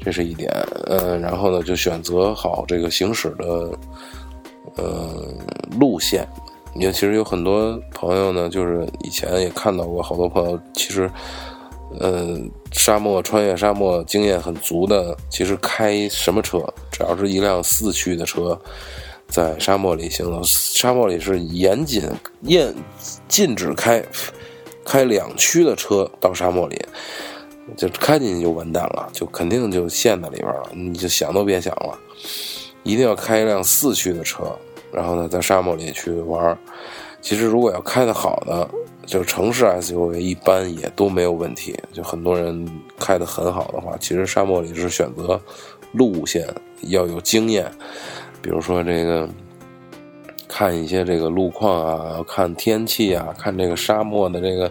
[0.00, 0.50] 这是一点。
[0.86, 3.78] 呃，然后呢，就选择好这个行驶的
[4.76, 5.34] 呃
[5.78, 6.26] 路线。
[6.74, 11.10] 也其实有很多朋友呢，就是以前也看到过，好多朋友其实。
[12.00, 12.36] 呃，
[12.72, 16.58] 沙漠穿越沙漠经验很足的，其实开什么车，
[16.94, 18.56] 只要是一辆四驱的车，
[19.26, 22.08] 在沙漠里行走，沙漠里是严禁
[22.42, 22.72] 严
[23.26, 24.00] 禁止开
[24.84, 26.80] 开两驱的车到沙漠里，
[27.76, 31.98] 就开进去就完蛋了，就肯定就陷在里边了，你就想都别想了，
[32.84, 34.56] 一定要开一辆四驱的车，
[34.92, 36.56] 然后呢，在沙漠里去玩。
[37.20, 38.68] 其实如果要开的好的。
[39.06, 42.66] 就城市 SUV 一般也都没有问题，就很多人
[42.98, 45.38] 开的很好的话，其实沙漠里是选择
[45.92, 46.48] 路线
[46.88, 47.70] 要有经验，
[48.42, 49.28] 比如说这个
[50.48, 54.70] 看一些这个路况啊，看天气啊，看这个沙漠的这个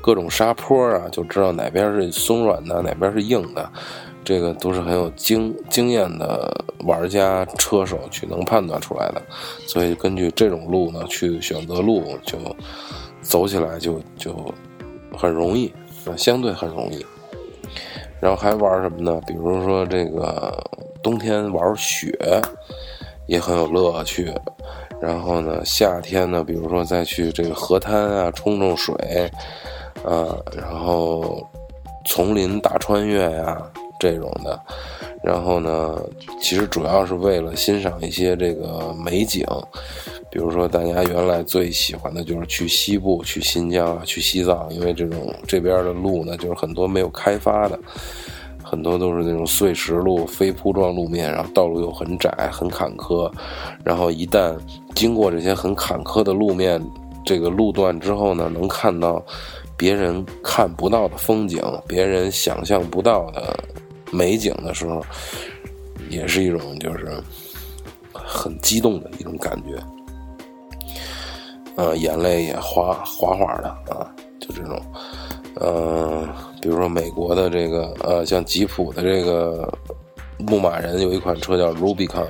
[0.00, 3.70] 各种沙坡啊，就知道哪边是松软的，哪边是硬的，
[4.24, 9.22] 这个都是很有经经验的玩家车手去能判断出来的，
[9.66, 12.38] 所以根据这种路呢去选择路就。
[13.22, 14.52] 走起来就就
[15.16, 15.72] 很容易，
[16.16, 17.06] 相对很容易。
[18.18, 19.20] 然后还玩什么呢？
[19.28, 20.52] 比如说这个
[21.02, 22.16] 冬天玩雪
[23.26, 24.32] 也很有乐趣。
[25.00, 28.94] 然后呢，夏天呢，比如说再去这个河滩啊冲冲水，
[30.04, 31.44] 啊，然后
[32.06, 33.60] 丛林大穿越呀，
[33.98, 34.60] 这种的。
[35.24, 36.00] 然后呢，
[36.40, 39.44] 其实主要是为了欣赏一些这个美景，
[40.30, 47.78] 比如说大家原来最喜欢的就是去西部、去新疆啊、去西藏，因为这种这边的路呢，就是很多没有开发的，
[48.72, 53.30] 很多都是那种碎石路、非铺装路面，然后道路又很窄、很坎坷，
[53.84, 54.58] 然后一旦
[54.94, 56.82] 经过这些很坎坷的路面
[57.22, 59.22] 这个路段之后呢，能看到
[59.76, 63.54] 别人看不到的风景，别人想象不到的。
[64.10, 65.02] 美景的时候，
[66.08, 67.12] 也是一种就是
[68.12, 69.82] 很激动的一种感觉，
[71.76, 74.10] 呃，眼泪也哗哗哗的啊，
[74.40, 74.80] 就这种，
[75.56, 76.26] 呃，
[76.62, 79.70] 比如说美国的这个呃，像吉普的这个
[80.38, 82.28] 牧马人有一款车叫 Rubicon，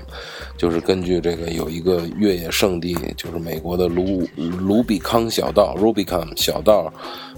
[0.57, 6.93] 就是根据这个有一个越野圣地，就是美国的卢卢比康小道 Rubicon 小道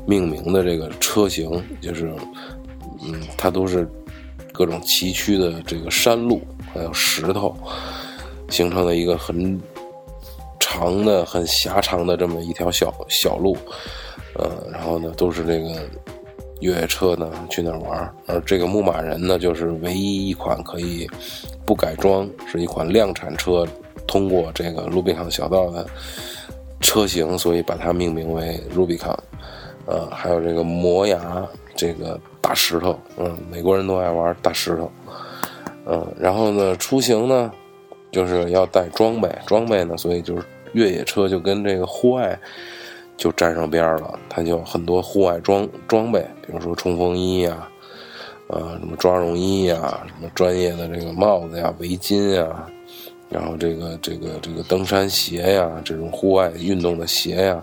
[0.06, 2.10] 命名的这个车型，就是
[3.04, 3.86] 嗯，它都是。
[4.56, 6.40] 各种崎岖的这个山路，
[6.72, 7.52] 还有石头，
[8.48, 9.60] 形成了一个很
[10.60, 13.56] 长的、很狭长的这么一条小小路，
[14.36, 15.82] 呃，然后呢，都是这个
[16.60, 21.08] 越野车呢去那儿玩而这个牧马人呢，就是唯一一款可以
[21.66, 23.66] 不改装，是一款量产车，
[24.06, 25.86] 通过这个卢比康小道的
[26.80, 29.16] 车型，所以把它命名为 Rubicon。
[29.86, 34.90] 呃，还有这个磨牙这个大石头，嗯，美国人都爱玩大石头，
[35.84, 37.52] 嗯，然后呢，出行呢，
[38.10, 40.42] 就是要带装备，装备呢，所以就是
[40.72, 42.38] 越野车就跟这个户外
[43.16, 47.68] 就沾上边儿了，它就很多户外装装备，比如说冲锋衣呀，
[48.48, 52.66] 啊，什么抓绒衣呀，什么专业的这个帽子呀、围巾呀，
[53.28, 57.62] 然后这个这个这个登山鞋呀，这种户外运动的鞋呀。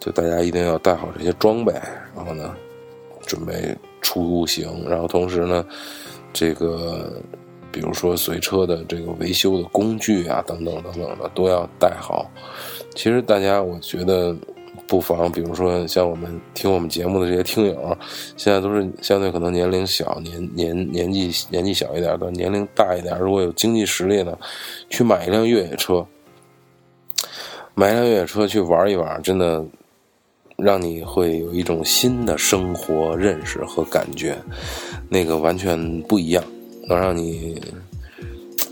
[0.00, 1.72] 就大家一定要带好这些装备，
[2.16, 2.52] 然后呢，
[3.24, 5.64] 准备出行，然后同时呢，
[6.32, 7.22] 这个
[7.70, 12.28] 比如说随车的这个维修的工具啊，等等等等的都要带好。
[12.96, 14.36] 其实大家我觉得
[14.92, 17.96] 不妨，比如说像我们听我们节目的这些听友，
[18.36, 24.38] 现在都是相对可能年龄小、年年年纪年纪小一点的，年龄大一点，如果有经济实力呢，
[24.90, 26.06] 去买一辆越野车，
[27.74, 29.64] 买一辆越野车去玩一玩，真的。
[30.58, 34.36] 让你会有一种新的生活认识和感觉，
[35.08, 36.44] 那个完全不一样，
[36.86, 37.60] 能让你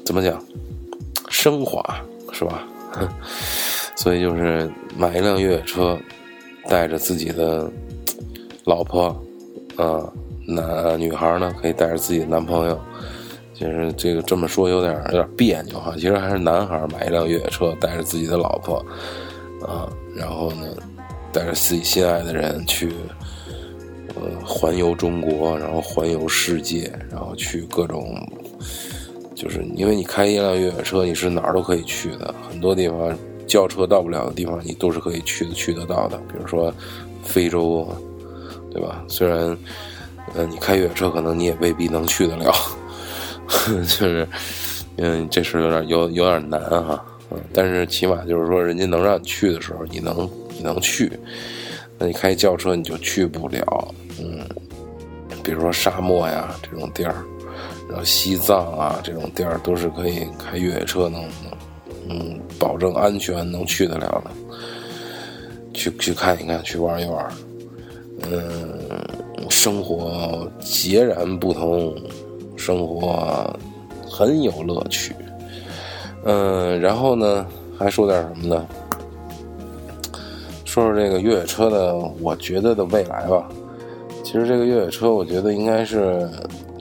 [0.05, 0.41] 怎么讲
[1.31, 1.83] 升华
[2.33, 2.69] 是吧？
[4.01, 5.99] 所以就是买一辆越野车，
[6.69, 7.71] 带着自己的
[8.65, 9.09] 老婆
[9.77, 10.11] 啊，
[10.47, 12.81] 男女孩呢可以带着自己的男朋友，
[13.53, 15.93] 就是这个这么说有点有点别扭哈。
[15.97, 18.77] 其实还是男孩买一辆越野车，带着自己的老婆
[19.67, 19.87] 啊，
[20.17, 20.67] 然后呢。
[21.33, 22.93] 带着自己心爱的人去，
[24.17, 28.21] 呃，环游中国，然后环游世界，然后去各种，
[29.33, 33.17] 就是因为你开一辆越野车，你是哪儿都可以去的，很多地方
[33.51, 36.17] 轿车到不了的地方，你都是可以去的，去得到的。
[36.29, 36.73] 比如说
[37.25, 37.87] 非洲，
[38.73, 39.05] 对吧？
[39.09, 39.57] 虽然，
[40.35, 42.55] 呃，你开越野车可能你也未必能去得了，
[43.67, 44.29] 就是，
[44.97, 50.31] 嗯，这事有点有有点难哈，嗯，但是起码就是说，人家能让你去的时候，你能。
[50.63, 51.11] 你能去，
[51.99, 53.95] 那你开轿车你就去不了。
[54.19, 54.47] 嗯，
[55.43, 57.15] 比如说沙漠呀这种地儿，
[57.89, 61.25] 然后西藏啊这种地儿都是可以开越野车能
[62.11, 64.31] 嗯，保证安全能去得了的。
[65.73, 67.27] 去去看一看，去玩一玩，
[68.29, 68.79] 嗯，
[69.49, 71.95] 生活截然不同，
[72.57, 73.49] 生活
[74.09, 75.15] 很有乐趣。
[76.25, 77.47] 嗯，然后呢，
[77.79, 78.67] 还说点什么呢？
[80.65, 83.49] 说说这个越野车的，我觉得的未来吧。
[84.23, 86.29] 其实这个越野车，我觉得应该是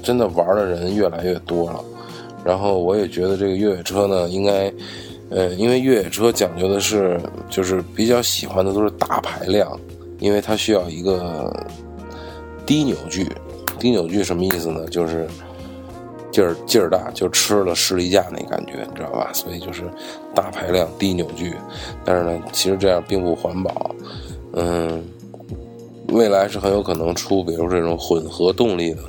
[0.04, 1.80] 真的玩的人越来越多了。
[2.44, 4.72] 然后我也觉得这个越野车呢，应该，
[5.30, 7.20] 呃，因为越野车讲究的是，
[7.50, 9.80] 就是比较喜欢的都是大排量，
[10.20, 11.52] 因为它需要一个
[12.66, 13.32] 低扭矩。
[13.80, 14.86] 低扭矩什么意思呢？
[14.88, 15.28] 就是。
[16.32, 19.32] 劲儿劲儿大，就吃了士力架那感觉，你知道吧？
[19.34, 19.82] 所以就是
[20.36, 21.56] 大排量、低扭矩，
[22.06, 23.96] 但是呢，其实这样并不环保。
[24.54, 25.04] 嗯，
[26.10, 29.00] 未来是很有可能出，比如这种混合动力的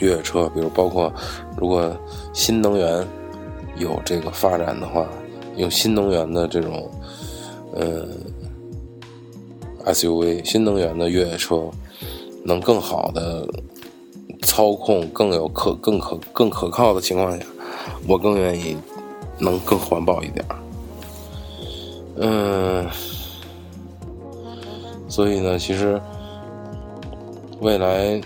[0.00, 1.10] 越野车，比如包括
[1.56, 1.96] 如果
[2.32, 3.06] 新能源
[3.82, 5.06] 有这个发展的话，
[5.56, 6.90] 用新能源的这种
[7.74, 8.08] 嗯
[9.84, 11.70] SUV、新能源的越野车，
[12.44, 13.46] 能更好的。
[14.44, 17.46] 操控更有可更可更可靠的情况下，
[18.08, 18.76] 我更愿意
[19.38, 20.44] 能更环保一点
[22.16, 22.84] 嗯，
[25.08, 26.00] 所以呢，其实
[27.60, 28.20] 未来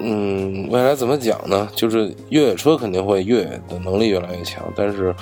[0.00, 1.68] 嗯，未来怎么讲呢？
[1.74, 5.14] 就是越野车肯定会越野的能力越来越强，但是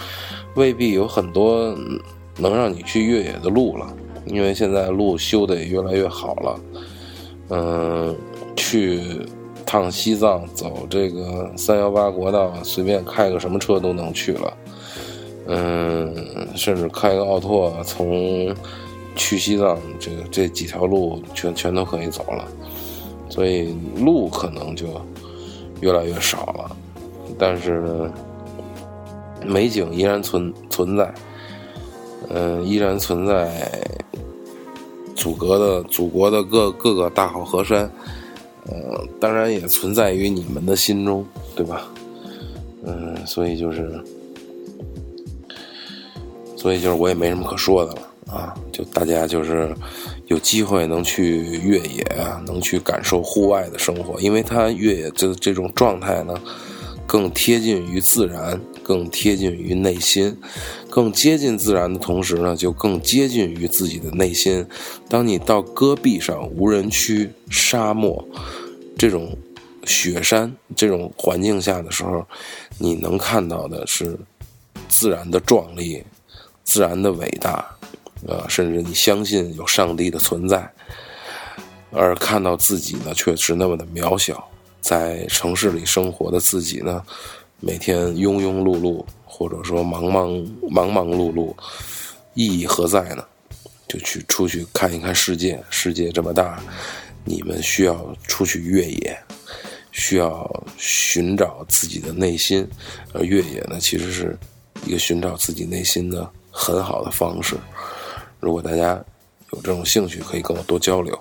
[0.54, 1.74] 未必有很多
[2.36, 3.86] 能让你去越野的路了，
[4.26, 6.60] 因为现在路修的也越来越好了。
[7.48, 8.16] 嗯，
[8.54, 9.00] 去
[9.64, 14.54] 趟西藏，走这个三幺八国道，随便开个什么车都能去了。
[15.46, 16.14] 嗯，
[16.54, 18.54] 甚至开个奥拓从
[19.14, 22.46] 去西藏这个这几条路全全都可以走了。
[23.36, 24.86] 所以路可能就
[25.82, 26.74] 越来越少了，
[27.38, 28.10] 但是，
[29.44, 31.14] 美景依然存存在，
[32.30, 33.78] 嗯、依然存在
[35.14, 37.90] 祖国的祖国的各各个大好河山，
[38.68, 41.22] 呃，当然也存在于你们的心中，
[41.54, 41.86] 对吧？
[42.84, 44.02] 嗯、所以就是，
[46.56, 49.74] 所以就是我也没什么可说的了啊，就大家就是
[50.26, 52.04] 有机会能去越野，
[52.46, 56.34] 能去感受户外的生活，因为它越野这这种状态呢，
[57.06, 60.36] 更贴近于自然，更贴近于内心，
[60.90, 64.66] 更接近自然的同时呢，就更接近于自己的内心。
[65.08, 68.26] 当你到戈壁上、无人区、沙漠
[68.98, 69.36] 这种
[69.84, 72.26] 雪山这种环境下的时候，
[72.78, 74.18] 你能看到的是
[74.88, 76.02] 自然的壮丽，
[76.64, 77.75] 自然的伟大。
[78.26, 80.70] 呃，甚至你相信有上帝的存在，
[81.90, 84.42] 而看到自己呢，却是那么的渺小。
[84.80, 87.02] 在城市里生活的自己呢，
[87.60, 90.30] 每天庸庸碌碌，或者说忙忙
[90.70, 91.54] 忙忙碌碌，
[92.34, 93.24] 意义何在呢？
[93.88, 96.60] 就去出去看一看世界，世界这么大，
[97.24, 99.16] 你们需要出去越野，
[99.92, 102.68] 需要寻找自己的内心，
[103.12, 104.36] 而越野呢，其实是
[104.84, 107.56] 一个寻找自己内心的很好的方式。
[108.40, 109.02] 如果大家
[109.52, 111.18] 有这种兴趣，可以跟我多交流，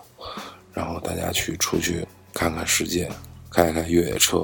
[0.73, 3.09] 然后大家去出去看看世界，
[3.49, 4.43] 开开越野车，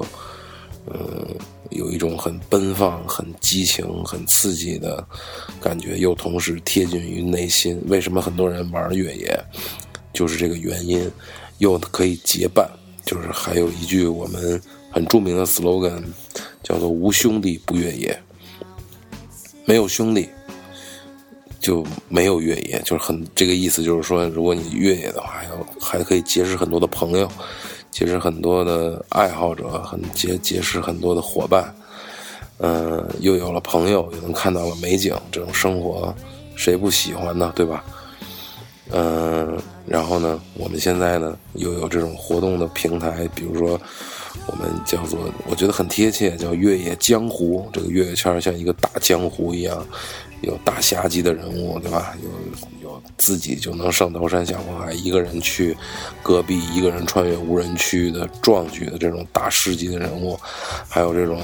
[0.86, 1.26] 嗯，
[1.70, 5.06] 有一种很奔放、很激情、很刺激的
[5.60, 7.80] 感觉，又同时贴近于内心。
[7.88, 9.38] 为什么很多人玩越野，
[10.12, 11.10] 就是这个原因，
[11.58, 12.68] 又可以结伴。
[13.04, 14.62] 就是还有一句我们
[14.92, 16.00] 很著名的 slogan，
[16.62, 18.16] 叫做“无兄弟不越野”，
[19.66, 20.28] 没有兄弟。
[21.62, 27.26] 就没有越野，就是很这个意思，就是说，如果你越野的话，还要还可以结识很多的朋友，
[27.90, 31.72] 结识很多的爱好者，很结结识很多的伙伴，
[32.58, 36.12] 嗯、又有了朋友，又能看到了美景，这种生活
[36.56, 37.52] 谁不喜欢呢？
[37.54, 37.84] 对吧？
[38.94, 39.56] 嗯、
[39.86, 43.80] 然后呢，我们现在呢又有这种活动的平台，比如说
[44.46, 47.66] 我们叫做，我觉得很贴切，叫越野江湖。
[47.72, 49.86] 这个越野圈像一个大江湖一样，
[50.42, 52.14] 有大侠级的人物，对吧？
[52.22, 55.76] 有有自己就能上刀山下火海，一个人去
[56.22, 60.38] 戈壁，一个人穿越无人区的壮举的这种大师级的人物，
[60.88, 61.40] 还有这种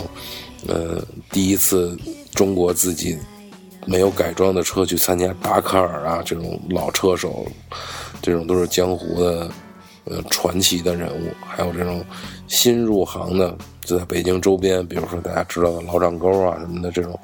[0.67, 1.97] 呃第一次
[2.35, 3.17] 中国自己
[3.87, 7.47] 没有改装的车去参加达喀尔啊，这种老车手，
[8.21, 9.51] 这种都是江湖的
[10.11, 12.05] 呃传奇的人物，还有这种
[12.47, 17.19] 新入行的，就在北京周边，比如说大家知道的老掌沟啊什么的这种，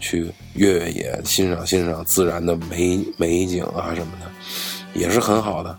[0.00, 4.30] 去越越野，欣赏欣赏自然的美美景啊什么的，
[4.94, 5.78] 也是很好的。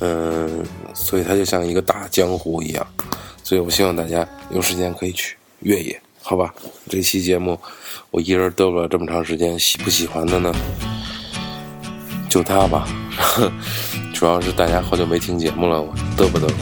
[0.00, 2.86] 嗯，所以它就像一个大江湖一样，
[3.44, 6.52] 所以我希望大家有时间可以去越野，好吧？
[6.88, 7.58] 这期节目
[8.10, 10.52] 我一人嘚啵了这么长时间，喜不喜欢的呢？
[12.28, 12.88] 就他吧，
[14.22, 16.54] 主要是大家好久没听节目了，我嘚啵嘚啵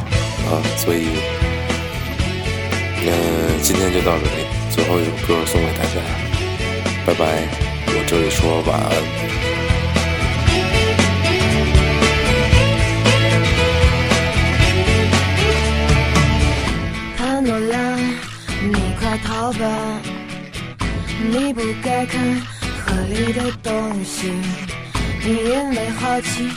[0.48, 1.08] 啊，所以，
[3.04, 3.12] 嗯、
[3.60, 6.00] 今天就到这里，最后一首歌送给大家，
[7.04, 7.46] 拜拜，
[7.86, 8.90] 我这里说晚安。
[17.18, 17.94] 潘多拉，
[18.62, 20.00] 你快逃吧！
[21.30, 22.40] 你不该看
[22.86, 24.32] 河里的东西，
[25.22, 26.48] 你因为好奇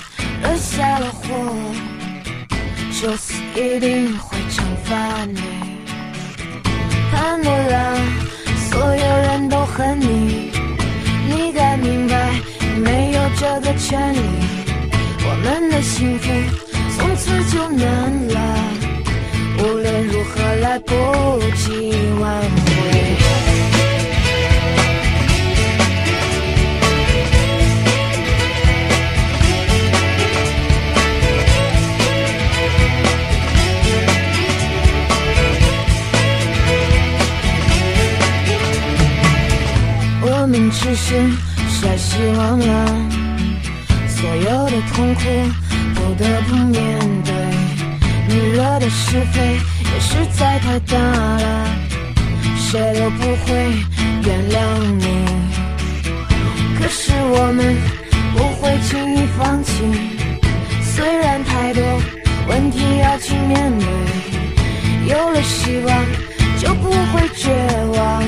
[0.43, 1.33] 惹下了祸，
[3.01, 5.41] 宙斯一定会惩罚你。
[7.11, 7.95] 潘多拉，
[8.69, 10.51] 所有人都恨你，
[11.29, 12.33] 你该明白
[12.77, 14.19] 没有这个权利，
[15.25, 16.29] 我们的幸福
[16.97, 17.87] 从此就难
[18.27, 18.39] 了。
[19.59, 20.93] 无论如何来不
[21.55, 23.12] 及挽回。
[40.83, 41.31] 只剩
[41.69, 42.85] 下希望了，
[44.05, 45.21] 所有的痛苦
[45.95, 47.33] 不得不面对。
[48.27, 51.67] 你惹的是非也实在太大了，
[52.57, 53.55] 谁都不会
[54.25, 54.57] 原谅
[54.99, 55.05] 你。
[56.77, 57.77] 可是我们
[58.35, 59.71] 不会轻易放弃，
[60.81, 61.81] 虽然太多
[62.49, 66.05] 问题要去面对，有了希望
[66.59, 67.49] 就不会绝
[67.97, 68.21] 望，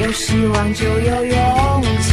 [0.00, 2.11] 有希望就有勇气。